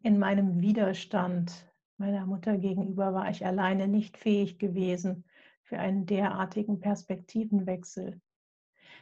in 0.04 0.19
meinem 0.19 0.61
Widerstand 0.61 1.66
meiner 1.97 2.26
Mutter 2.26 2.59
gegenüber 2.59 3.14
war 3.14 3.31
ich 3.31 3.45
alleine 3.47 3.88
nicht 3.88 4.19
fähig 4.19 4.59
gewesen 4.59 5.25
für 5.64 5.78
einen 5.78 6.06
derartigen 6.06 6.78
Perspektivenwechsel. 6.78 8.21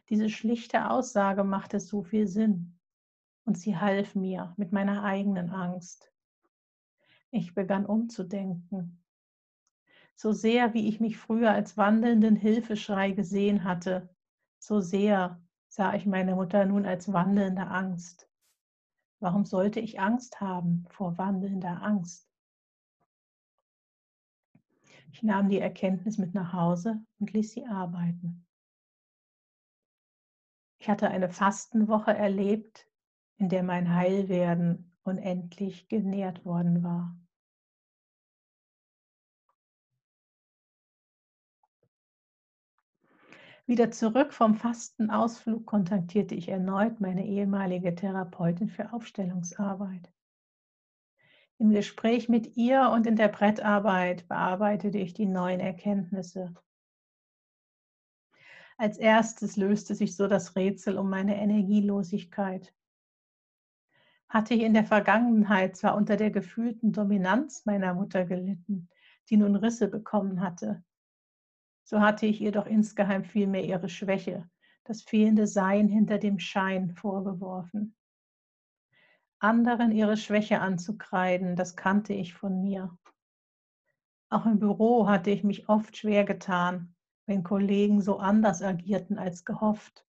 Diese 0.09 0.31
schlichte 0.31 0.91
Aussage 0.91 1.45
machte 1.45 1.81
so 1.81 2.03
viel 2.03 2.27
Sinn 2.27 2.79
und 3.45 3.59
sie 3.59 3.77
half 3.77 4.15
mir 4.15 4.55
mit 4.57 4.73
meiner 4.73 5.03
eigenen 5.05 5.51
Angst. 5.51 6.13
Ich 7.31 7.55
begann 7.55 7.87
umzudenken. 7.87 9.03
So 10.15 10.33
sehr, 10.33 10.75
wie 10.75 10.89
ich 10.89 11.01
mich 11.01 11.19
früher 11.19 11.51
als 11.51 11.77
wandelnden 11.77 12.37
Hilfeschrei 12.37 13.11
gesehen 13.13 13.65
hatte, 13.65 14.09
so 14.59 14.81
sehr 14.81 15.43
sah 15.69 15.95
ich 15.95 16.07
meine 16.07 16.35
Mutter 16.35 16.65
nun 16.67 16.87
als 16.87 17.13
wandelnde 17.13 17.67
Angst. 17.67 18.29
Warum 19.19 19.45
sollte 19.45 19.81
ich 19.81 20.01
Angst 20.01 20.41
haben 20.41 20.85
vor 20.91 21.17
wandelnder 21.19 21.83
Angst? 21.83 22.32
Ich 25.13 25.23
nahm 25.23 25.51
die 25.51 25.61
Erkenntnis 25.61 26.17
mit 26.17 26.35
nach 26.35 26.55
Hause 26.55 27.05
und 27.21 27.33
ließ 27.33 27.53
sie 27.53 27.67
arbeiten. 27.67 28.47
Ich 30.79 30.89
hatte 30.89 31.09
eine 31.09 31.29
Fastenwoche 31.29 32.13
erlebt, 32.13 32.89
in 33.37 33.49
der 33.49 33.63
mein 33.63 33.95
Heilwerden 33.95 34.91
unendlich 35.05 35.89
genährt 35.89 36.45
worden 36.45 36.83
war. 36.83 37.17
Wieder 43.67 43.91
zurück 43.91 44.33
vom 44.33 44.57
Fastenausflug 44.57 45.67
kontaktierte 45.67 46.35
ich 46.35 46.49
erneut 46.49 47.01
meine 47.01 47.27
ehemalige 47.27 47.95
Therapeutin 47.95 48.69
für 48.69 48.93
Aufstellungsarbeit. 48.93 50.11
Im 51.59 51.71
Gespräch 51.71 52.29
mit 52.29 52.57
ihr 52.57 52.91
und 52.93 53.07
in 53.07 53.17
der 53.17 53.29
Brettarbeit 53.29 54.27
bearbeitete 54.29 54.99
ich 54.99 55.15
die 55.15 55.27
neuen 55.27 55.61
Erkenntnisse. 55.61 56.55
Als 58.79 58.99
erstes 58.99 59.57
löste 59.57 59.95
sich 59.95 60.17
so 60.17 60.27
das 60.27 60.57
Rätsel 60.57 60.99
um 60.99 61.09
meine 61.09 61.37
Energielosigkeit. 61.37 62.75
Hatte 64.29 64.55
ich 64.55 64.63
in 64.63 64.75
der 64.75 64.85
Vergangenheit 64.85 65.77
zwar 65.77 65.95
unter 65.95 66.17
der 66.17 66.31
gefühlten 66.31 66.93
Dominanz 66.93 67.65
meiner 67.65 67.95
Mutter 67.95 68.25
gelitten, 68.25 68.89
die 69.31 69.37
nun 69.37 69.55
Risse 69.57 69.89
bekommen 69.89 70.41
hatte, 70.41 70.83
so 71.85 72.01
hatte 72.01 72.27
ich 72.27 72.41
ihr 72.41 72.53
doch 72.53 72.67
insgeheim 72.67 73.25
vielmehr 73.25 73.65
ihre 73.65 73.89
Schwäche, 73.89 74.49
das 74.85 75.03
fehlende 75.03 75.47
Sein 75.47 75.89
hinter 75.89 76.19
dem 76.19 76.39
Schein 76.39 76.91
vorgeworfen. 76.91 77.95
Anderen 79.43 79.93
ihre 79.93 80.17
Schwäche 80.17 80.61
anzukreiden, 80.61 81.57
das 81.57 81.77
kannte 81.77 82.13
ich 82.15 82.33
von 82.35 82.63
mir. 82.63 82.97
Auch 84.31 84.47
im 84.47 84.59
Büro 84.59 85.09
hatte 85.09 85.31
ich 85.31 85.45
mich 85.45 85.69
oft 85.69 85.97
schwer 85.97 86.25
getan, 86.25 86.95
wenn 87.27 87.43
Kollegen 87.43 88.01
so 88.01 88.19
anders 88.19 88.63
agierten 88.63 89.19
als 89.19 89.45
gehofft. 89.45 90.07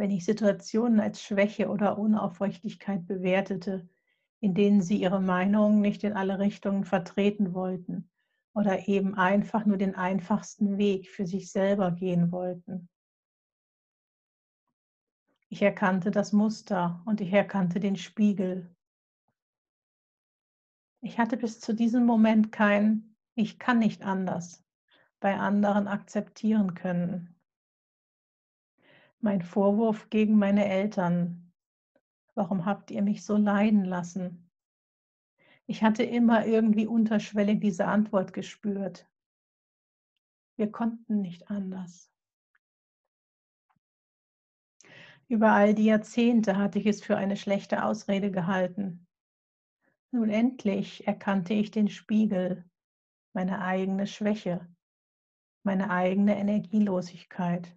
wenn 0.00 0.10
ich 0.10 0.24
Situationen 0.24 0.98
als 0.98 1.22
Schwäche 1.22 1.68
oder 1.68 1.98
Unaufrichtigkeit 1.98 3.06
bewertete, 3.06 3.86
in 4.40 4.54
denen 4.54 4.80
sie 4.80 4.96
ihre 4.96 5.20
Meinungen 5.20 5.82
nicht 5.82 6.04
in 6.04 6.14
alle 6.14 6.38
Richtungen 6.38 6.84
vertreten 6.84 7.52
wollten 7.52 8.10
oder 8.54 8.88
eben 8.88 9.14
einfach 9.14 9.66
nur 9.66 9.76
den 9.76 9.94
einfachsten 9.94 10.78
Weg 10.78 11.10
für 11.10 11.26
sich 11.26 11.52
selber 11.52 11.90
gehen 11.90 12.32
wollten. 12.32 12.88
Ich 15.52 15.62
erkannte 15.62 16.12
das 16.12 16.32
Muster 16.32 17.02
und 17.06 17.20
ich 17.20 17.32
erkannte 17.32 17.80
den 17.80 17.96
Spiegel. 17.96 18.72
Ich 21.00 21.18
hatte 21.18 21.36
bis 21.36 21.58
zu 21.58 21.74
diesem 21.74 22.06
Moment 22.06 22.52
kein 22.52 23.16
Ich 23.34 23.58
kann 23.58 23.80
nicht 23.80 24.04
anders 24.04 24.64
bei 25.18 25.36
anderen 25.36 25.88
akzeptieren 25.88 26.74
können. 26.74 27.34
Mein 29.18 29.42
Vorwurf 29.42 30.08
gegen 30.08 30.38
meine 30.38 30.66
Eltern. 30.66 31.52
Warum 32.34 32.64
habt 32.64 32.92
ihr 32.92 33.02
mich 33.02 33.24
so 33.24 33.36
leiden 33.36 33.84
lassen? 33.84 34.48
Ich 35.66 35.82
hatte 35.82 36.04
immer 36.04 36.46
irgendwie 36.46 36.86
unterschwellig 36.86 37.60
diese 37.60 37.86
Antwort 37.86 38.32
gespürt. 38.32 39.10
Wir 40.56 40.70
konnten 40.70 41.20
nicht 41.20 41.50
anders. 41.50 42.09
Über 45.30 45.52
all 45.52 45.74
die 45.74 45.84
Jahrzehnte 45.84 46.56
hatte 46.56 46.80
ich 46.80 46.86
es 46.86 47.04
für 47.04 47.16
eine 47.16 47.36
schlechte 47.36 47.84
Ausrede 47.84 48.32
gehalten. 48.32 49.06
Nun 50.10 50.28
endlich 50.28 51.06
erkannte 51.06 51.54
ich 51.54 51.70
den 51.70 51.86
Spiegel, 51.86 52.64
meine 53.32 53.62
eigene 53.62 54.08
Schwäche, 54.08 54.66
meine 55.62 55.88
eigene 55.88 56.36
Energielosigkeit 56.36 57.72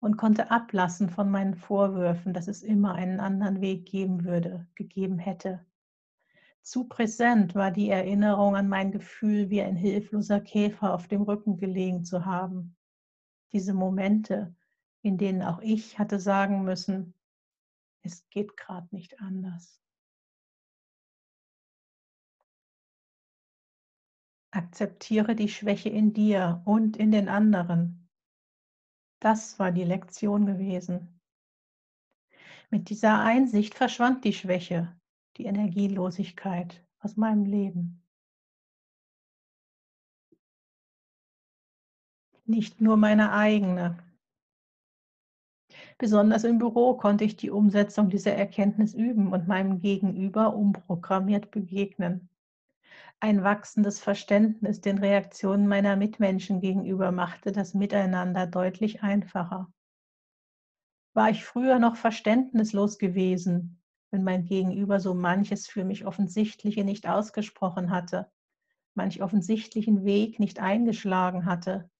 und 0.00 0.16
konnte 0.16 0.50
ablassen 0.50 1.08
von 1.08 1.30
meinen 1.30 1.54
Vorwürfen, 1.54 2.34
dass 2.34 2.48
es 2.48 2.64
immer 2.64 2.96
einen 2.96 3.20
anderen 3.20 3.60
Weg 3.60 3.86
geben 3.86 4.24
würde, 4.24 4.66
gegeben 4.74 5.20
hätte. 5.20 5.64
Zu 6.62 6.88
präsent 6.88 7.54
war 7.54 7.70
die 7.70 7.88
Erinnerung 7.88 8.56
an 8.56 8.68
mein 8.68 8.90
Gefühl, 8.90 9.48
wie 9.48 9.62
ein 9.62 9.76
hilfloser 9.76 10.40
Käfer 10.40 10.92
auf 10.92 11.06
dem 11.06 11.22
Rücken 11.22 11.56
gelegen 11.56 12.04
zu 12.04 12.24
haben. 12.24 12.74
Diese 13.52 13.74
Momente, 13.74 14.56
in 15.08 15.18
denen 15.18 15.42
auch 15.42 15.60
ich 15.60 15.98
hatte 15.98 16.20
sagen 16.20 16.64
müssen, 16.64 17.14
es 18.02 18.28
geht 18.28 18.56
gerade 18.56 18.86
nicht 18.94 19.20
anders. 19.20 19.82
Akzeptiere 24.50 25.34
die 25.34 25.48
Schwäche 25.48 25.88
in 25.88 26.12
dir 26.12 26.62
und 26.64 26.96
in 26.96 27.10
den 27.10 27.28
anderen. 27.28 28.08
Das 29.20 29.58
war 29.58 29.72
die 29.72 29.84
Lektion 29.84 30.46
gewesen. 30.46 31.20
Mit 32.70 32.90
dieser 32.90 33.20
Einsicht 33.20 33.74
verschwand 33.74 34.24
die 34.24 34.32
Schwäche, 34.32 34.94
die 35.38 35.44
Energielosigkeit 35.44 36.84
aus 37.00 37.16
meinem 37.16 37.44
Leben. 37.44 38.04
Nicht 42.44 42.80
nur 42.80 42.96
meine 42.96 43.32
eigene. 43.32 44.07
Besonders 46.00 46.44
im 46.44 46.58
Büro 46.58 46.94
konnte 46.94 47.24
ich 47.24 47.36
die 47.36 47.50
Umsetzung 47.50 48.08
dieser 48.08 48.32
Erkenntnis 48.32 48.94
üben 48.94 49.32
und 49.32 49.48
meinem 49.48 49.80
Gegenüber 49.80 50.54
umprogrammiert 50.54 51.50
begegnen. 51.50 52.28
Ein 53.18 53.42
wachsendes 53.42 53.98
Verständnis 53.98 54.80
den 54.80 54.98
Reaktionen 54.98 55.66
meiner 55.66 55.96
Mitmenschen 55.96 56.60
gegenüber 56.60 57.10
machte 57.10 57.50
das 57.50 57.74
Miteinander 57.74 58.46
deutlich 58.46 59.02
einfacher. 59.02 59.72
War 61.14 61.30
ich 61.30 61.44
früher 61.44 61.80
noch 61.80 61.96
verständnislos 61.96 62.98
gewesen, 62.98 63.82
wenn 64.12 64.22
mein 64.22 64.44
Gegenüber 64.44 65.00
so 65.00 65.14
manches 65.14 65.66
für 65.66 65.84
mich 65.84 66.06
Offensichtliche 66.06 66.84
nicht 66.84 67.08
ausgesprochen 67.08 67.90
hatte, 67.90 68.30
manch 68.94 69.20
offensichtlichen 69.20 70.04
Weg 70.04 70.38
nicht 70.38 70.60
eingeschlagen 70.60 71.44
hatte. 71.44 71.90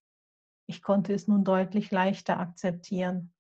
Ich 0.67 0.83
konnte 0.83 1.15
es 1.15 1.27
nun 1.27 1.43
deutlich 1.43 1.91
leichter 1.91 2.39
akzeptieren. 2.39 3.33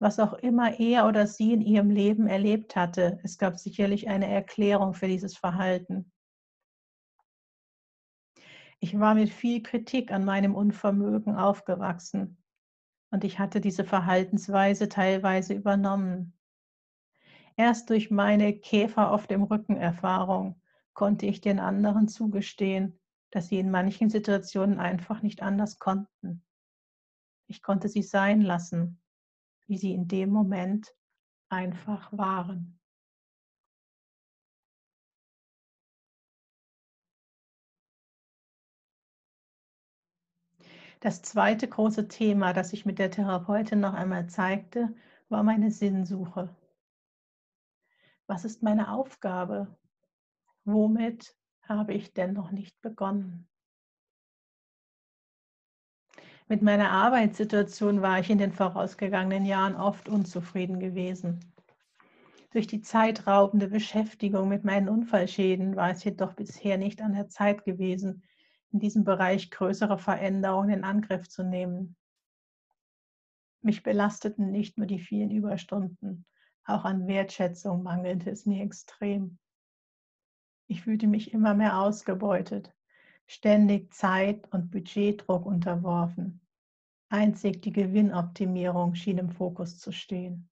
Was 0.00 0.20
auch 0.20 0.34
immer 0.34 0.78
er 0.78 1.06
oder 1.06 1.26
sie 1.26 1.52
in 1.52 1.60
ihrem 1.60 1.90
Leben 1.90 2.28
erlebt 2.28 2.76
hatte, 2.76 3.18
es 3.24 3.36
gab 3.36 3.58
sicherlich 3.58 4.08
eine 4.08 4.28
Erklärung 4.28 4.94
für 4.94 5.08
dieses 5.08 5.36
Verhalten. 5.36 6.12
Ich 8.78 8.98
war 8.98 9.14
mit 9.14 9.30
viel 9.30 9.60
Kritik 9.60 10.12
an 10.12 10.24
meinem 10.24 10.54
Unvermögen 10.54 11.34
aufgewachsen 11.34 12.40
und 13.10 13.24
ich 13.24 13.40
hatte 13.40 13.60
diese 13.60 13.84
Verhaltensweise 13.84 14.88
teilweise 14.88 15.54
übernommen. 15.54 16.38
Erst 17.56 17.90
durch 17.90 18.08
meine 18.08 18.56
Käfer 18.56 19.10
auf 19.10 19.26
dem 19.26 19.42
Rücken 19.42 19.76
Erfahrung 19.76 20.62
konnte 20.94 21.26
ich 21.26 21.40
den 21.40 21.58
anderen 21.58 22.06
zugestehen, 22.06 23.00
dass 23.32 23.48
sie 23.48 23.58
in 23.58 23.72
manchen 23.72 24.10
Situationen 24.10 24.78
einfach 24.78 25.22
nicht 25.22 25.42
anders 25.42 25.80
konnten. 25.80 26.44
Ich 27.48 27.62
konnte 27.62 27.88
sie 27.88 28.02
sein 28.02 28.42
lassen, 28.42 29.00
wie 29.68 29.78
sie 29.78 29.92
in 29.92 30.08
dem 30.08 30.30
Moment 30.30 30.94
einfach 31.50 32.12
waren. 32.12 32.78
Das 41.00 41.22
zweite 41.22 41.68
große 41.68 42.08
Thema, 42.08 42.52
das 42.52 42.70
sich 42.70 42.84
mit 42.84 42.98
der 42.98 43.10
Therapeutin 43.12 43.78
noch 43.78 43.94
einmal 43.94 44.28
zeigte, 44.28 44.94
war 45.28 45.44
meine 45.44 45.70
Sinnsuche. 45.70 46.54
Was 48.26 48.44
ist 48.44 48.62
meine 48.62 48.92
Aufgabe? 48.92 49.76
Womit 50.64 51.36
habe 51.62 51.94
ich 51.94 52.12
denn 52.14 52.32
noch 52.32 52.50
nicht 52.50 52.80
begonnen? 52.82 53.47
Mit 56.50 56.62
meiner 56.62 56.90
Arbeitssituation 56.90 58.00
war 58.00 58.20
ich 58.20 58.30
in 58.30 58.38
den 58.38 58.52
vorausgegangenen 58.52 59.44
Jahren 59.44 59.76
oft 59.76 60.08
unzufrieden 60.08 60.80
gewesen. 60.80 61.40
Durch 62.52 62.66
die 62.66 62.80
zeitraubende 62.80 63.68
Beschäftigung 63.68 64.48
mit 64.48 64.64
meinen 64.64 64.88
Unfallschäden 64.88 65.76
war 65.76 65.90
es 65.90 66.02
jedoch 66.04 66.32
bisher 66.32 66.78
nicht 66.78 67.02
an 67.02 67.12
der 67.12 67.28
Zeit 67.28 67.66
gewesen, 67.66 68.22
in 68.72 68.78
diesem 68.78 69.04
Bereich 69.04 69.50
größere 69.50 69.98
Veränderungen 69.98 70.70
in 70.70 70.84
Angriff 70.84 71.28
zu 71.28 71.42
nehmen. 71.42 71.96
Mich 73.60 73.82
belasteten 73.82 74.50
nicht 74.50 74.78
nur 74.78 74.86
die 74.86 75.00
vielen 75.00 75.30
Überstunden, 75.30 76.24
auch 76.64 76.86
an 76.86 77.06
Wertschätzung 77.06 77.82
mangelte 77.82 78.30
es 78.30 78.46
mir 78.46 78.62
extrem. 78.62 79.38
Ich 80.66 80.82
fühlte 80.82 81.08
mich 81.08 81.34
immer 81.34 81.52
mehr 81.52 81.78
ausgebeutet, 81.78 82.74
ständig 83.28 83.94
Zeit- 83.94 84.50
und 84.52 84.70
Budgetdruck 84.70 85.46
unterworfen. 85.46 86.40
Einzig 87.10 87.62
die 87.62 87.72
Gewinnoptimierung 87.72 88.94
schien 88.94 89.18
im 89.18 89.30
Fokus 89.30 89.78
zu 89.78 89.92
stehen. 89.92 90.50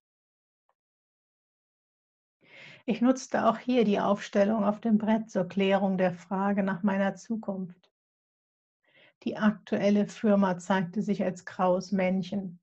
Ich 2.85 3.01
nutzte 3.01 3.47
auch 3.47 3.57
hier 3.57 3.83
die 3.83 3.99
Aufstellung 3.99 4.63
auf 4.63 4.79
dem 4.79 4.97
Brett 4.97 5.29
zur 5.29 5.45
Klärung 5.45 5.97
der 5.97 6.13
Frage 6.13 6.63
nach 6.63 6.83
meiner 6.83 7.15
Zukunft. 7.15 7.91
Die 9.23 9.35
aktuelle 9.35 10.07
Firma 10.07 10.57
zeigte 10.57 11.01
sich 11.01 11.23
als 11.23 11.43
graues 11.45 11.91
Männchen 11.91 12.59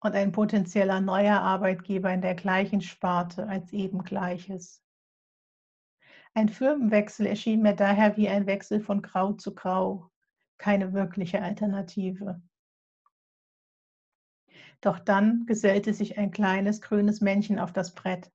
und 0.00 0.14
ein 0.14 0.32
potenzieller 0.32 1.00
neuer 1.00 1.40
Arbeitgeber 1.40 2.12
in 2.12 2.22
der 2.22 2.34
gleichen 2.34 2.80
Sparte 2.80 3.46
als 3.46 3.72
eben 3.72 4.02
gleiches. 4.02 4.82
Ein 6.34 6.48
Firmenwechsel 6.48 7.26
erschien 7.26 7.62
mir 7.62 7.74
daher 7.74 8.16
wie 8.16 8.28
ein 8.28 8.46
Wechsel 8.46 8.80
von 8.80 9.02
Grau 9.02 9.32
zu 9.32 9.54
Grau, 9.54 10.10
keine 10.58 10.92
wirkliche 10.92 11.42
Alternative. 11.42 12.40
Doch 14.80 14.98
dann 14.98 15.44
gesellte 15.46 15.92
sich 15.92 16.18
ein 16.18 16.30
kleines 16.30 16.80
grünes 16.80 17.20
Männchen 17.20 17.58
auf 17.58 17.72
das 17.72 17.94
Brett, 17.94 18.30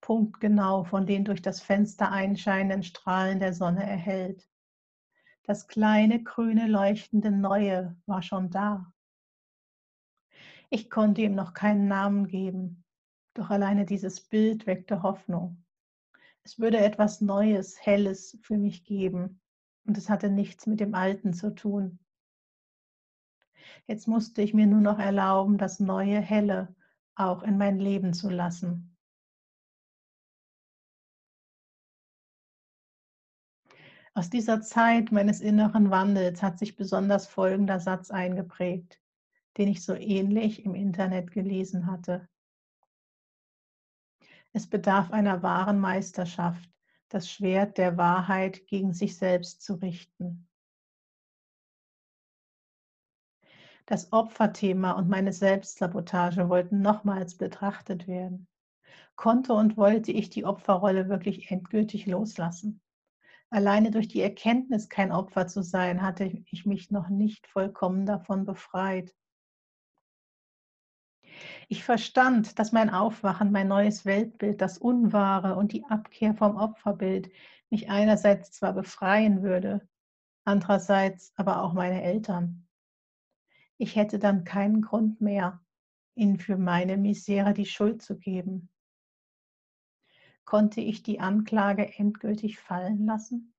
punktgenau 0.00 0.84
von 0.84 1.06
den 1.06 1.24
durch 1.24 1.40
das 1.40 1.60
Fenster 1.60 2.10
einscheinenden 2.12 2.82
Strahlen 2.82 3.38
der 3.38 3.52
Sonne 3.52 3.84
erhellt. 3.88 4.46
Das 5.44 5.68
kleine, 5.68 6.22
grüne, 6.22 6.66
leuchtende 6.66 7.30
Neue 7.30 7.96
war 8.06 8.22
schon 8.22 8.50
da. 8.50 8.92
Ich 10.68 10.90
konnte 10.90 11.22
ihm 11.22 11.36
noch 11.36 11.54
keinen 11.54 11.86
Namen 11.86 12.26
geben, 12.26 12.84
doch 13.34 13.50
alleine 13.50 13.86
dieses 13.86 14.20
Bild 14.20 14.66
weckte 14.66 15.02
Hoffnung. 15.04 15.64
Es 16.46 16.60
würde 16.60 16.78
etwas 16.78 17.20
Neues, 17.20 17.76
Helles 17.84 18.38
für 18.40 18.56
mich 18.56 18.84
geben 18.84 19.40
und 19.84 19.98
es 19.98 20.08
hatte 20.08 20.30
nichts 20.30 20.68
mit 20.68 20.78
dem 20.78 20.94
Alten 20.94 21.34
zu 21.34 21.52
tun. 21.52 21.98
Jetzt 23.88 24.06
musste 24.06 24.42
ich 24.42 24.54
mir 24.54 24.68
nur 24.68 24.80
noch 24.80 25.00
erlauben, 25.00 25.58
das 25.58 25.80
neue, 25.80 26.20
Helle 26.20 26.72
auch 27.16 27.42
in 27.42 27.58
mein 27.58 27.80
Leben 27.80 28.14
zu 28.14 28.30
lassen. 28.30 28.96
Aus 34.14 34.30
dieser 34.30 34.62
Zeit 34.62 35.10
meines 35.10 35.40
inneren 35.40 35.90
Wandels 35.90 36.44
hat 36.44 36.60
sich 36.60 36.76
besonders 36.76 37.26
folgender 37.26 37.80
Satz 37.80 38.12
eingeprägt. 38.12 39.00
den 39.56 39.66
ich 39.66 39.82
so 39.82 39.94
ähnlich 39.94 40.64
im 40.64 40.76
Internet 40.76 41.32
gelesen 41.32 41.86
hatte. 41.86 42.28
Es 44.56 44.66
bedarf 44.66 45.10
einer 45.10 45.42
wahren 45.42 45.78
Meisterschaft, 45.78 46.70
das 47.10 47.30
Schwert 47.30 47.76
der 47.76 47.98
Wahrheit 47.98 48.66
gegen 48.68 48.94
sich 48.94 49.18
selbst 49.18 49.60
zu 49.60 49.74
richten. 49.74 50.48
Das 53.84 54.14
Opferthema 54.14 54.92
und 54.92 55.10
meine 55.10 55.34
Selbstsabotage 55.34 56.48
wollten 56.48 56.80
nochmals 56.80 57.36
betrachtet 57.36 58.08
werden. 58.08 58.48
Konnte 59.14 59.52
und 59.52 59.76
wollte 59.76 60.10
ich 60.10 60.30
die 60.30 60.46
Opferrolle 60.46 61.10
wirklich 61.10 61.50
endgültig 61.50 62.06
loslassen? 62.06 62.80
Alleine 63.50 63.90
durch 63.90 64.08
die 64.08 64.22
Erkenntnis, 64.22 64.88
kein 64.88 65.12
Opfer 65.12 65.48
zu 65.48 65.62
sein, 65.62 66.00
hatte 66.00 66.24
ich 66.46 66.64
mich 66.64 66.90
noch 66.90 67.10
nicht 67.10 67.46
vollkommen 67.46 68.06
davon 68.06 68.46
befreit. 68.46 69.14
Ich 71.68 71.84
verstand, 71.84 72.58
dass 72.58 72.72
mein 72.72 72.90
Aufwachen, 72.90 73.52
mein 73.52 73.68
neues 73.68 74.04
Weltbild, 74.04 74.60
das 74.60 74.78
Unwahre 74.78 75.56
und 75.56 75.72
die 75.72 75.84
Abkehr 75.84 76.34
vom 76.34 76.56
Opferbild 76.56 77.30
mich 77.70 77.90
einerseits 77.90 78.52
zwar 78.52 78.72
befreien 78.72 79.42
würde, 79.42 79.86
andererseits 80.44 81.32
aber 81.36 81.62
auch 81.62 81.72
meine 81.72 82.02
Eltern. 82.02 82.66
Ich 83.78 83.96
hätte 83.96 84.18
dann 84.18 84.44
keinen 84.44 84.82
Grund 84.82 85.20
mehr, 85.20 85.60
ihnen 86.14 86.38
für 86.38 86.56
meine 86.56 86.96
Misere 86.96 87.52
die 87.52 87.66
Schuld 87.66 88.02
zu 88.02 88.18
geben. 88.18 88.70
Konnte 90.44 90.80
ich 90.80 91.02
die 91.02 91.20
Anklage 91.20 91.98
endgültig 91.98 92.58
fallen 92.58 93.04
lassen? 93.04 93.52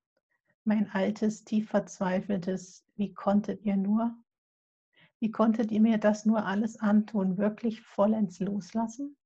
Mein 0.63 0.89
altes, 0.89 1.43
tief 1.43 1.69
verzweifeltes, 1.69 2.85
wie 2.95 3.13
konntet 3.13 3.63
ihr 3.63 3.75
nur? 3.77 4.15
Wie 5.19 5.31
konntet 5.31 5.71
ihr 5.71 5.81
mir 5.81 5.97
das 5.97 6.25
nur 6.25 6.45
alles 6.45 6.79
antun, 6.79 7.37
wirklich 7.37 7.81
vollends 7.81 8.39
loslassen? 8.39 9.17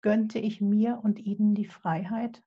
Gönnte 0.00 0.38
ich 0.38 0.62
mir 0.62 1.00
und 1.02 1.18
ihnen 1.18 1.54
die 1.54 1.66
Freiheit? 1.66 2.42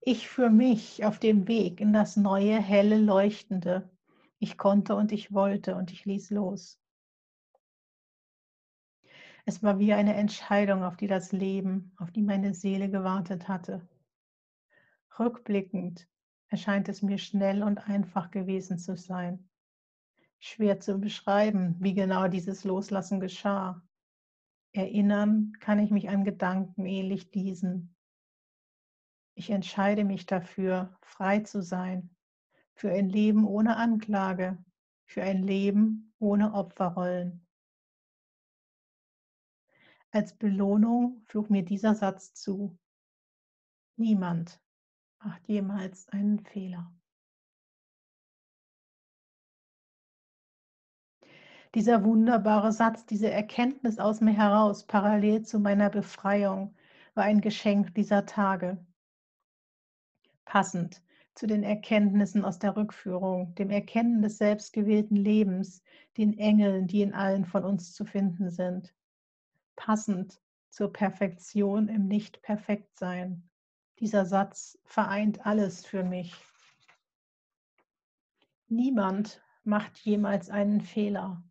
Ich 0.00 0.28
für 0.28 0.50
mich 0.50 1.04
auf 1.04 1.18
dem 1.18 1.48
Weg 1.48 1.80
in 1.80 1.92
das 1.92 2.16
neue, 2.16 2.60
helle, 2.60 2.98
leuchtende. 2.98 3.90
Ich 4.38 4.58
konnte 4.58 4.94
und 4.94 5.10
ich 5.10 5.32
wollte 5.32 5.74
und 5.76 5.90
ich 5.90 6.04
ließ 6.04 6.30
los. 6.30 6.78
Es 9.46 9.62
war 9.62 9.78
wie 9.78 9.94
eine 9.94 10.14
Entscheidung, 10.14 10.84
auf 10.84 10.96
die 10.96 11.06
das 11.06 11.32
Leben, 11.32 11.92
auf 11.96 12.12
die 12.12 12.22
meine 12.22 12.52
Seele 12.52 12.90
gewartet 12.90 13.48
hatte. 13.48 13.88
Rückblickend 15.18 16.06
erscheint 16.48 16.88
es 16.88 17.02
mir 17.02 17.18
schnell 17.18 17.62
und 17.62 17.78
einfach 17.88 18.30
gewesen 18.30 18.78
zu 18.78 18.96
sein. 18.96 19.48
Schwer 20.38 20.80
zu 20.80 20.98
beschreiben, 20.98 21.76
wie 21.80 21.94
genau 21.94 22.28
dieses 22.28 22.64
Loslassen 22.64 23.20
geschah. 23.20 23.82
Erinnern 24.72 25.52
kann 25.60 25.78
ich 25.78 25.90
mich 25.90 26.08
an 26.08 26.24
Gedanken 26.24 26.84
ähnlich 26.86 27.30
diesen. 27.30 27.96
Ich 29.34 29.50
entscheide 29.50 30.04
mich 30.04 30.26
dafür, 30.26 30.96
frei 31.02 31.40
zu 31.40 31.62
sein, 31.62 32.14
für 32.74 32.90
ein 32.90 33.08
Leben 33.08 33.46
ohne 33.46 33.76
Anklage, 33.76 34.62
für 35.06 35.22
ein 35.22 35.42
Leben 35.42 36.14
ohne 36.18 36.52
Opferrollen. 36.54 37.46
Als 40.10 40.36
Belohnung 40.36 41.22
flog 41.26 41.50
mir 41.50 41.64
dieser 41.64 41.94
Satz 41.94 42.34
zu. 42.34 42.78
Niemand 43.96 44.60
macht 45.26 45.48
jemals 45.48 46.08
einen 46.10 46.38
Fehler. 46.38 46.92
Dieser 51.74 52.04
wunderbare 52.04 52.70
Satz, 52.72 53.04
diese 53.06 53.30
Erkenntnis 53.30 53.98
aus 53.98 54.20
mir 54.20 54.32
heraus, 54.32 54.86
parallel 54.86 55.42
zu 55.42 55.58
meiner 55.58 55.90
Befreiung, 55.90 56.74
war 57.14 57.24
ein 57.24 57.40
Geschenk 57.40 57.94
dieser 57.94 58.24
Tage 58.24 58.78
passend 60.44 61.02
zu 61.34 61.46
den 61.46 61.64
Erkenntnissen 61.64 62.44
aus 62.44 62.58
der 62.58 62.76
Rückführung, 62.76 63.54
dem 63.56 63.70
Erkennen 63.70 64.22
des 64.22 64.38
selbstgewählten 64.38 65.16
Lebens, 65.16 65.82
den 66.16 66.38
Engeln, 66.38 66.86
die 66.86 67.02
in 67.02 67.12
allen 67.12 67.44
von 67.44 67.64
uns 67.64 67.92
zu 67.92 68.06
finden 68.06 68.48
sind. 68.48 68.94
Passend 69.74 70.40
zur 70.70 70.92
Perfektion 70.92 71.88
im 71.88 72.06
Nicht-Perfektsein. 72.06 73.50
Dieser 73.98 74.26
Satz 74.26 74.78
vereint 74.84 75.46
alles 75.46 75.86
für 75.86 76.04
mich. 76.04 76.34
Niemand 78.68 79.42
macht 79.64 79.98
jemals 79.98 80.50
einen 80.50 80.80
Fehler. 80.80 81.42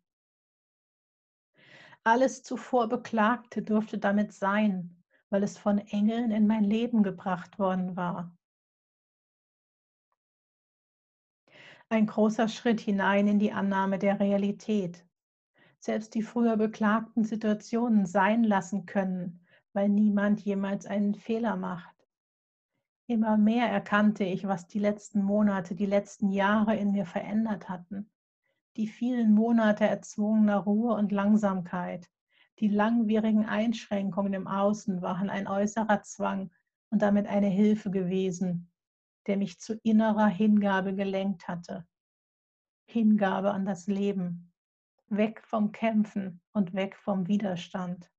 Alles 2.04 2.42
zuvor 2.42 2.88
Beklagte 2.88 3.62
durfte 3.62 3.98
damit 3.98 4.32
sein, 4.32 5.02
weil 5.30 5.42
es 5.42 5.58
von 5.58 5.78
Engeln 5.78 6.30
in 6.30 6.46
mein 6.46 6.64
Leben 6.64 7.02
gebracht 7.02 7.58
worden 7.58 7.96
war. 7.96 8.36
ein 11.88 12.06
großer 12.06 12.48
Schritt 12.48 12.80
hinein 12.80 13.28
in 13.28 13.38
die 13.38 13.52
Annahme 13.52 13.98
der 13.98 14.18
Realität. 14.18 15.04
Selbst 15.78 16.14
die 16.14 16.22
früher 16.22 16.56
beklagten 16.56 17.24
Situationen 17.24 18.06
sein 18.06 18.42
lassen 18.42 18.86
können, 18.86 19.40
weil 19.72 19.88
niemand 19.88 20.40
jemals 20.40 20.86
einen 20.86 21.14
Fehler 21.14 21.56
macht. 21.56 21.95
Immer 23.08 23.36
mehr 23.36 23.68
erkannte 23.68 24.24
ich, 24.24 24.46
was 24.46 24.66
die 24.66 24.80
letzten 24.80 25.22
Monate, 25.22 25.74
die 25.74 25.86
letzten 25.86 26.30
Jahre 26.30 26.76
in 26.76 26.92
mir 26.92 27.06
verändert 27.06 27.68
hatten. 27.68 28.10
Die 28.76 28.88
vielen 28.88 29.32
Monate 29.32 29.86
erzwungener 29.86 30.58
Ruhe 30.58 30.94
und 30.94 31.12
Langsamkeit, 31.12 32.10
die 32.58 32.68
langwierigen 32.68 33.44
Einschränkungen 33.44 34.32
im 34.32 34.46
Außen 34.46 35.02
waren 35.02 35.30
ein 35.30 35.46
äußerer 35.46 36.02
Zwang 36.02 36.50
und 36.90 37.02
damit 37.02 37.26
eine 37.26 37.48
Hilfe 37.48 37.90
gewesen, 37.90 38.70
der 39.26 39.36
mich 39.36 39.60
zu 39.60 39.74
innerer 39.82 40.26
Hingabe 40.26 40.94
gelenkt 40.94 41.48
hatte. 41.48 41.86
Hingabe 42.86 43.52
an 43.52 43.66
das 43.66 43.86
Leben, 43.86 44.52
weg 45.08 45.42
vom 45.44 45.72
Kämpfen 45.72 46.40
und 46.52 46.74
weg 46.74 46.96
vom 46.96 47.28
Widerstand. 47.28 48.10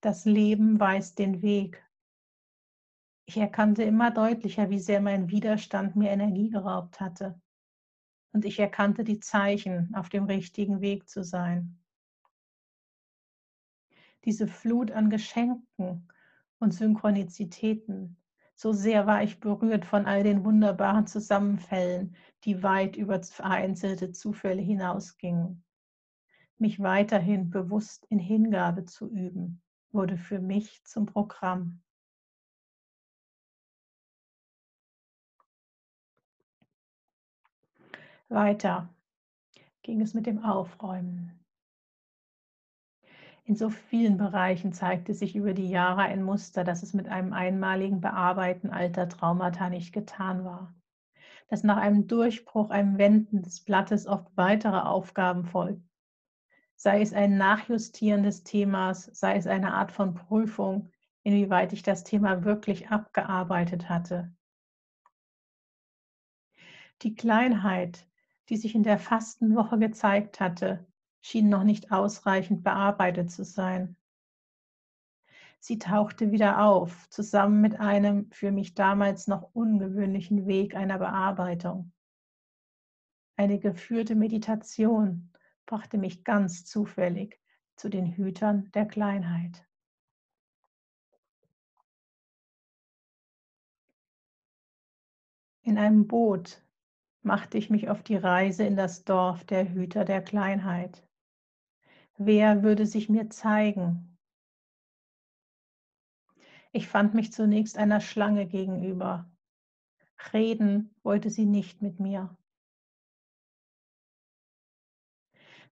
Das 0.00 0.24
Leben 0.24 0.78
weist 0.78 1.18
den 1.18 1.42
Weg. 1.42 1.84
Ich 3.30 3.36
erkannte 3.36 3.84
immer 3.84 4.10
deutlicher, 4.10 4.70
wie 4.70 4.80
sehr 4.80 5.00
mein 5.00 5.30
Widerstand 5.30 5.94
mir 5.94 6.10
Energie 6.10 6.50
geraubt 6.50 6.98
hatte. 6.98 7.40
Und 8.32 8.44
ich 8.44 8.58
erkannte 8.58 9.04
die 9.04 9.20
Zeichen, 9.20 9.94
auf 9.94 10.08
dem 10.08 10.24
richtigen 10.24 10.80
Weg 10.80 11.08
zu 11.08 11.22
sein. 11.22 11.78
Diese 14.24 14.48
Flut 14.48 14.90
an 14.90 15.10
Geschenken 15.10 16.08
und 16.58 16.74
Synchronizitäten 16.74 18.16
so 18.56 18.72
sehr 18.72 19.06
war 19.06 19.22
ich 19.22 19.38
berührt 19.38 19.84
von 19.84 20.06
all 20.06 20.24
den 20.24 20.44
wunderbaren 20.44 21.06
Zusammenfällen, 21.06 22.16
die 22.42 22.64
weit 22.64 22.96
über 22.96 23.22
vereinzelte 23.22 24.10
Zufälle 24.10 24.60
hinausgingen. 24.60 25.62
Mich 26.58 26.80
weiterhin 26.80 27.48
bewusst 27.48 28.06
in 28.06 28.18
Hingabe 28.18 28.86
zu 28.86 29.08
üben, 29.08 29.62
wurde 29.92 30.18
für 30.18 30.40
mich 30.40 30.82
zum 30.82 31.06
Programm. 31.06 31.80
Weiter 38.30 38.88
ging 39.82 40.00
es 40.00 40.14
mit 40.14 40.26
dem 40.26 40.44
Aufräumen. 40.44 41.44
In 43.44 43.56
so 43.56 43.70
vielen 43.70 44.18
Bereichen 44.18 44.72
zeigte 44.72 45.14
sich 45.14 45.34
über 45.34 45.52
die 45.52 45.68
Jahre 45.68 46.02
ein 46.02 46.22
Muster, 46.22 46.62
dass 46.62 46.84
es 46.84 46.94
mit 46.94 47.08
einem 47.08 47.32
einmaligen 47.32 48.00
Bearbeiten 48.00 48.70
alter 48.70 49.08
Traumata 49.08 49.68
nicht 49.68 49.92
getan 49.92 50.44
war. 50.44 50.72
Dass 51.48 51.64
nach 51.64 51.78
einem 51.78 52.06
Durchbruch, 52.06 52.70
einem 52.70 52.98
Wenden 52.98 53.42
des 53.42 53.64
Blattes 53.64 54.06
oft 54.06 54.30
weitere 54.36 54.78
Aufgaben 54.78 55.44
folgten. 55.44 55.90
Sei 56.76 57.02
es 57.02 57.12
ein 57.12 57.36
Nachjustieren 57.36 58.22
des 58.22 58.44
Themas, 58.44 59.06
sei 59.06 59.36
es 59.36 59.48
eine 59.48 59.74
Art 59.74 59.90
von 59.90 60.14
Prüfung, 60.14 60.92
inwieweit 61.24 61.72
ich 61.72 61.82
das 61.82 62.04
Thema 62.04 62.44
wirklich 62.44 62.90
abgearbeitet 62.90 63.88
hatte. 63.88 64.32
Die 67.02 67.16
Kleinheit, 67.16 68.06
die 68.50 68.56
sich 68.56 68.74
in 68.74 68.82
der 68.82 68.98
Fastenwoche 68.98 69.78
gezeigt 69.78 70.40
hatte, 70.40 70.84
schien 71.20 71.48
noch 71.48 71.62
nicht 71.62 71.92
ausreichend 71.92 72.64
bearbeitet 72.64 73.30
zu 73.30 73.44
sein. 73.44 73.96
Sie 75.60 75.78
tauchte 75.78 76.32
wieder 76.32 76.64
auf, 76.64 77.08
zusammen 77.10 77.60
mit 77.60 77.78
einem 77.78 78.30
für 78.32 78.50
mich 78.50 78.74
damals 78.74 79.28
noch 79.28 79.54
ungewöhnlichen 79.54 80.46
Weg 80.46 80.74
einer 80.74 80.98
Bearbeitung. 80.98 81.92
Eine 83.36 83.60
geführte 83.60 84.16
Meditation 84.16 85.30
brachte 85.66 85.96
mich 85.96 86.24
ganz 86.24 86.64
zufällig 86.64 87.38
zu 87.76 87.88
den 87.88 88.06
Hütern 88.06 88.70
der 88.72 88.86
Kleinheit. 88.86 89.64
In 95.62 95.78
einem 95.78 96.08
Boot 96.08 96.62
machte 97.22 97.58
ich 97.58 97.70
mich 97.70 97.88
auf 97.88 98.02
die 98.02 98.16
Reise 98.16 98.64
in 98.64 98.76
das 98.76 99.04
Dorf 99.04 99.44
der 99.44 99.72
Hüter 99.72 100.04
der 100.04 100.22
Kleinheit. 100.22 101.06
Wer 102.16 102.62
würde 102.62 102.86
sich 102.86 103.08
mir 103.08 103.30
zeigen? 103.30 104.18
Ich 106.72 106.86
fand 106.86 107.14
mich 107.14 107.32
zunächst 107.32 107.76
einer 107.78 108.00
Schlange 108.00 108.46
gegenüber. 108.46 109.30
Reden 110.32 110.94
wollte 111.02 111.30
sie 111.30 111.46
nicht 111.46 111.82
mit 111.82 111.98
mir. 111.98 112.36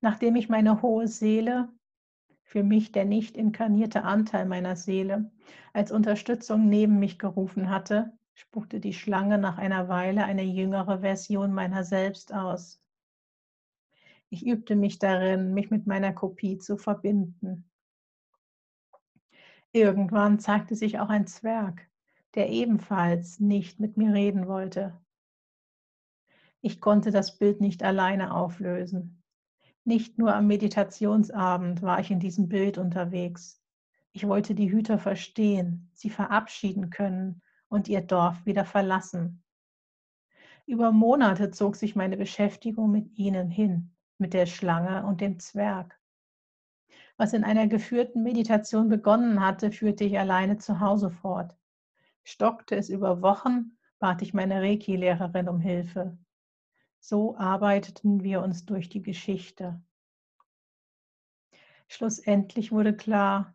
Nachdem 0.00 0.36
ich 0.36 0.48
meine 0.48 0.82
hohe 0.82 1.06
Seele, 1.06 1.68
für 2.42 2.62
mich 2.62 2.92
der 2.92 3.04
nicht 3.04 3.36
inkarnierte 3.36 4.02
Anteil 4.04 4.46
meiner 4.46 4.74
Seele, 4.74 5.30
als 5.72 5.92
Unterstützung 5.92 6.68
neben 6.68 6.98
mich 6.98 7.18
gerufen 7.18 7.68
hatte, 7.68 8.17
spuckte 8.38 8.78
die 8.78 8.92
Schlange 8.92 9.36
nach 9.36 9.58
einer 9.58 9.88
Weile 9.88 10.24
eine 10.24 10.44
jüngere 10.44 11.00
Version 11.00 11.52
meiner 11.52 11.82
selbst 11.82 12.32
aus. 12.32 12.80
Ich 14.30 14.46
übte 14.46 14.76
mich 14.76 15.00
darin, 15.00 15.54
mich 15.54 15.70
mit 15.70 15.88
meiner 15.88 16.12
Kopie 16.12 16.56
zu 16.56 16.76
verbinden. 16.76 17.68
Irgendwann 19.72 20.38
zeigte 20.38 20.76
sich 20.76 21.00
auch 21.00 21.08
ein 21.08 21.26
Zwerg, 21.26 21.90
der 22.36 22.48
ebenfalls 22.50 23.40
nicht 23.40 23.80
mit 23.80 23.96
mir 23.96 24.14
reden 24.14 24.46
wollte. 24.46 24.96
Ich 26.60 26.80
konnte 26.80 27.10
das 27.10 27.38
Bild 27.38 27.60
nicht 27.60 27.82
alleine 27.82 28.32
auflösen. 28.32 29.20
Nicht 29.84 30.16
nur 30.16 30.32
am 30.32 30.46
Meditationsabend 30.46 31.82
war 31.82 31.98
ich 31.98 32.12
in 32.12 32.20
diesem 32.20 32.48
Bild 32.48 32.78
unterwegs. 32.78 33.60
Ich 34.12 34.28
wollte 34.28 34.54
die 34.54 34.70
Hüter 34.70 35.00
verstehen, 35.00 35.90
sie 35.92 36.10
verabschieden 36.10 36.90
können 36.90 37.42
und 37.68 37.88
ihr 37.88 38.00
Dorf 38.00 38.44
wieder 38.46 38.64
verlassen. 38.64 39.42
Über 40.66 40.92
Monate 40.92 41.50
zog 41.50 41.76
sich 41.76 41.96
meine 41.96 42.16
Beschäftigung 42.16 42.90
mit 42.90 43.16
ihnen 43.18 43.50
hin 43.50 43.94
mit 44.18 44.34
der 44.34 44.46
Schlange 44.46 45.06
und 45.06 45.20
dem 45.20 45.38
Zwerg. 45.38 45.98
Was 47.16 47.32
in 47.32 47.44
einer 47.44 47.66
geführten 47.66 48.22
Meditation 48.22 48.88
begonnen 48.88 49.44
hatte, 49.44 49.72
führte 49.72 50.04
ich 50.04 50.18
alleine 50.18 50.58
zu 50.58 50.80
Hause 50.80 51.10
fort. 51.10 51.56
Stockte 52.24 52.76
es 52.76 52.90
über 52.90 53.22
Wochen, 53.22 53.78
bat 53.98 54.22
ich 54.22 54.34
meine 54.34 54.60
Reiki-Lehrerin 54.60 55.48
um 55.48 55.60
Hilfe. 55.60 56.18
So 57.00 57.36
arbeiteten 57.36 58.22
wir 58.22 58.42
uns 58.42 58.66
durch 58.66 58.88
die 58.88 59.02
Geschichte. 59.02 59.80
Schlussendlich 61.88 62.70
wurde 62.70 62.94
klar, 62.94 63.54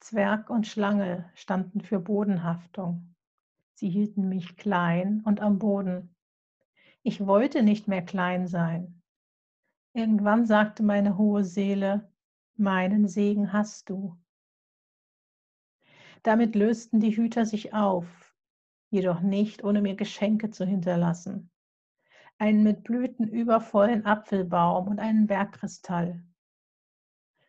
Zwerg 0.00 0.50
und 0.50 0.66
Schlange 0.66 1.30
standen 1.34 1.80
für 1.80 2.00
Bodenhaftung. 2.00 3.11
Sie 3.82 3.90
hielten 3.90 4.28
mich 4.28 4.56
klein 4.56 5.22
und 5.24 5.40
am 5.40 5.58
Boden. 5.58 6.14
Ich 7.02 7.26
wollte 7.26 7.64
nicht 7.64 7.88
mehr 7.88 8.04
klein 8.04 8.46
sein. 8.46 9.02
Irgendwann 9.92 10.46
sagte 10.46 10.84
meine 10.84 11.18
hohe 11.18 11.42
Seele, 11.42 12.08
meinen 12.54 13.08
Segen 13.08 13.52
hast 13.52 13.90
du. 13.90 14.16
Damit 16.22 16.54
lösten 16.54 17.00
die 17.00 17.16
Hüter 17.16 17.44
sich 17.44 17.74
auf, 17.74 18.36
jedoch 18.90 19.18
nicht, 19.18 19.64
ohne 19.64 19.82
mir 19.82 19.96
Geschenke 19.96 20.50
zu 20.50 20.64
hinterlassen. 20.64 21.50
Einen 22.38 22.62
mit 22.62 22.84
Blüten 22.84 23.26
übervollen 23.26 24.06
Apfelbaum 24.06 24.86
und 24.86 25.00
einen 25.00 25.26
Bergkristall. 25.26 26.22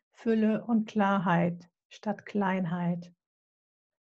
Fülle 0.09 0.65
und 0.65 0.89
Klarheit 0.89 1.69
statt 1.89 2.25
Kleinheit. 2.25 3.13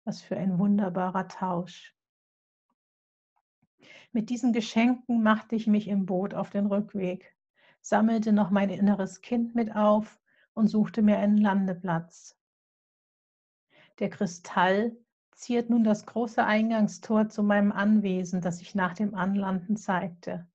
Was 0.05 0.23
für 0.23 0.37
ein 0.37 0.61
wunderbarer 0.61 1.27
Tausch. 1.27 1.93
Mit 4.12 4.31
diesen 4.31 4.53
Geschenken 4.53 5.23
machte 5.23 5.55
ich 5.57 5.66
mich 5.66 5.88
im 5.88 6.07
Boot 6.07 6.35
auf 6.35 6.51
den 6.51 6.66
Rückweg 6.66 7.35
sammelte 7.81 8.33
noch 8.33 8.51
mein 8.51 8.70
inneres 8.70 9.23
Kind 9.23 9.55
mit 9.55 9.75
auf 9.75 10.20
und 10.55 10.68
suchte 10.68 11.03
mir 11.03 11.18
einen 11.18 11.38
Landeplatz. 11.38 12.37
Der 13.99 14.11
Kristall 14.11 14.96
ziert 15.33 15.70
nun 15.70 15.85
das 15.85 16.07
große 16.07 16.44
Eingangstor 16.44 17.29
zu 17.29 17.42
meinem 17.42 17.73
Anwesen, 17.73 18.40
das 18.40 18.59
sich 18.59 18.75
nach 18.75 18.94
dem 18.94 19.14
Anlanden 19.14 19.77
zeigte. 19.77 20.46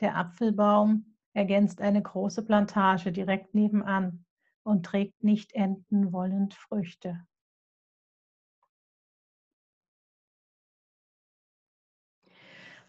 Der 0.00 0.16
Apfelbaum 0.16 1.16
ergänzt 1.32 1.80
eine 1.80 2.02
große 2.02 2.44
Plantage 2.44 3.12
direkt 3.12 3.54
nebenan 3.54 4.24
und 4.62 4.84
trägt 4.84 5.24
nicht 5.24 5.52
enden 5.52 6.12
wollend 6.12 6.54
Früchte. 6.54 7.26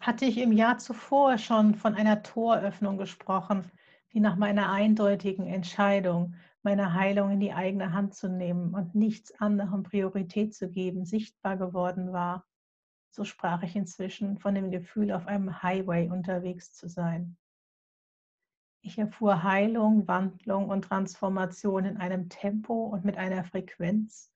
Hatte 0.00 0.24
ich 0.24 0.38
im 0.38 0.52
Jahr 0.52 0.78
zuvor 0.78 1.38
schon 1.38 1.74
von 1.74 1.94
einer 1.94 2.22
Toröffnung 2.22 2.98
gesprochen, 2.98 3.70
die 4.12 4.20
nach 4.20 4.36
meiner 4.36 4.70
eindeutigen 4.70 5.46
Entscheidung, 5.46 6.34
meine 6.62 6.94
Heilung 6.94 7.30
in 7.30 7.40
die 7.40 7.52
eigene 7.52 7.92
Hand 7.92 8.14
zu 8.14 8.28
nehmen 8.28 8.74
und 8.74 8.94
nichts 8.94 9.32
anderem 9.40 9.82
Priorität 9.82 10.54
zu 10.54 10.68
geben, 10.68 11.04
sichtbar 11.04 11.56
geworden 11.56 12.12
war. 12.12 12.44
So 13.10 13.24
sprach 13.24 13.62
ich 13.62 13.76
inzwischen 13.76 14.38
von 14.38 14.54
dem 14.54 14.70
Gefühl, 14.70 15.12
auf 15.12 15.26
einem 15.26 15.62
Highway 15.62 16.08
unterwegs 16.10 16.72
zu 16.72 16.88
sein. 16.88 17.36
Ich 18.80 18.98
erfuhr 18.98 19.42
Heilung, 19.42 20.06
Wandlung 20.06 20.68
und 20.68 20.82
Transformation 20.82 21.84
in 21.84 21.96
einem 21.96 22.28
Tempo 22.28 22.86
und 22.86 23.04
mit 23.04 23.16
einer 23.16 23.44
Frequenz, 23.44 24.32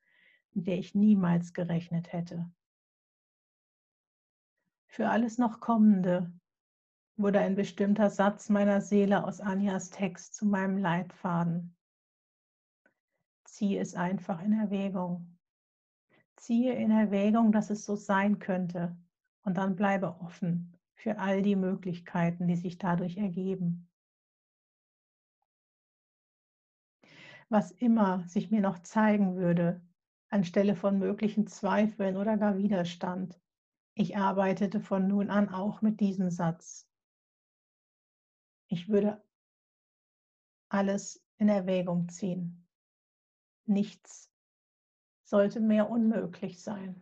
mit 0.53 0.67
der 0.67 0.77
ich 0.77 0.93
niemals 0.93 1.53
gerechnet 1.53 2.11
hätte. 2.11 2.51
Für 4.93 5.07
alles 5.07 5.37
noch 5.37 5.61
Kommende 5.61 6.29
wurde 7.15 7.39
ein 7.39 7.55
bestimmter 7.55 8.09
Satz 8.09 8.49
meiner 8.49 8.81
Seele 8.81 9.23
aus 9.23 9.39
Anjas 9.39 9.89
Text 9.89 10.35
zu 10.35 10.45
meinem 10.45 10.77
Leitfaden. 10.77 11.77
Ziehe 13.45 13.79
es 13.79 13.95
einfach 13.95 14.43
in 14.43 14.51
Erwägung. 14.51 15.37
Ziehe 16.35 16.73
in 16.73 16.91
Erwägung, 16.91 17.53
dass 17.53 17.69
es 17.69 17.85
so 17.85 17.95
sein 17.95 18.39
könnte 18.39 18.97
und 19.43 19.55
dann 19.55 19.77
bleibe 19.77 20.19
offen 20.19 20.77
für 20.93 21.19
all 21.19 21.41
die 21.41 21.55
Möglichkeiten, 21.55 22.49
die 22.49 22.57
sich 22.57 22.77
dadurch 22.77 23.15
ergeben. 23.15 23.89
Was 27.47 27.71
immer 27.71 28.27
sich 28.27 28.51
mir 28.51 28.61
noch 28.61 28.79
zeigen 28.79 29.37
würde, 29.37 29.81
anstelle 30.27 30.75
von 30.75 30.99
möglichen 30.99 31.47
Zweifeln 31.47 32.17
oder 32.17 32.35
gar 32.35 32.57
Widerstand, 32.57 33.39
ich 34.01 34.17
arbeitete 34.17 34.81
von 34.81 35.07
nun 35.07 35.29
an 35.29 35.49
auch 35.49 35.83
mit 35.83 35.99
diesem 35.99 36.31
Satz. 36.31 36.89
Ich 38.67 38.89
würde 38.89 39.23
alles 40.69 41.23
in 41.37 41.49
Erwägung 41.49 42.09
ziehen. 42.09 42.67
Nichts 43.65 44.31
sollte 45.23 45.59
mehr 45.59 45.89
unmöglich 45.89 46.61
sein. 46.63 46.99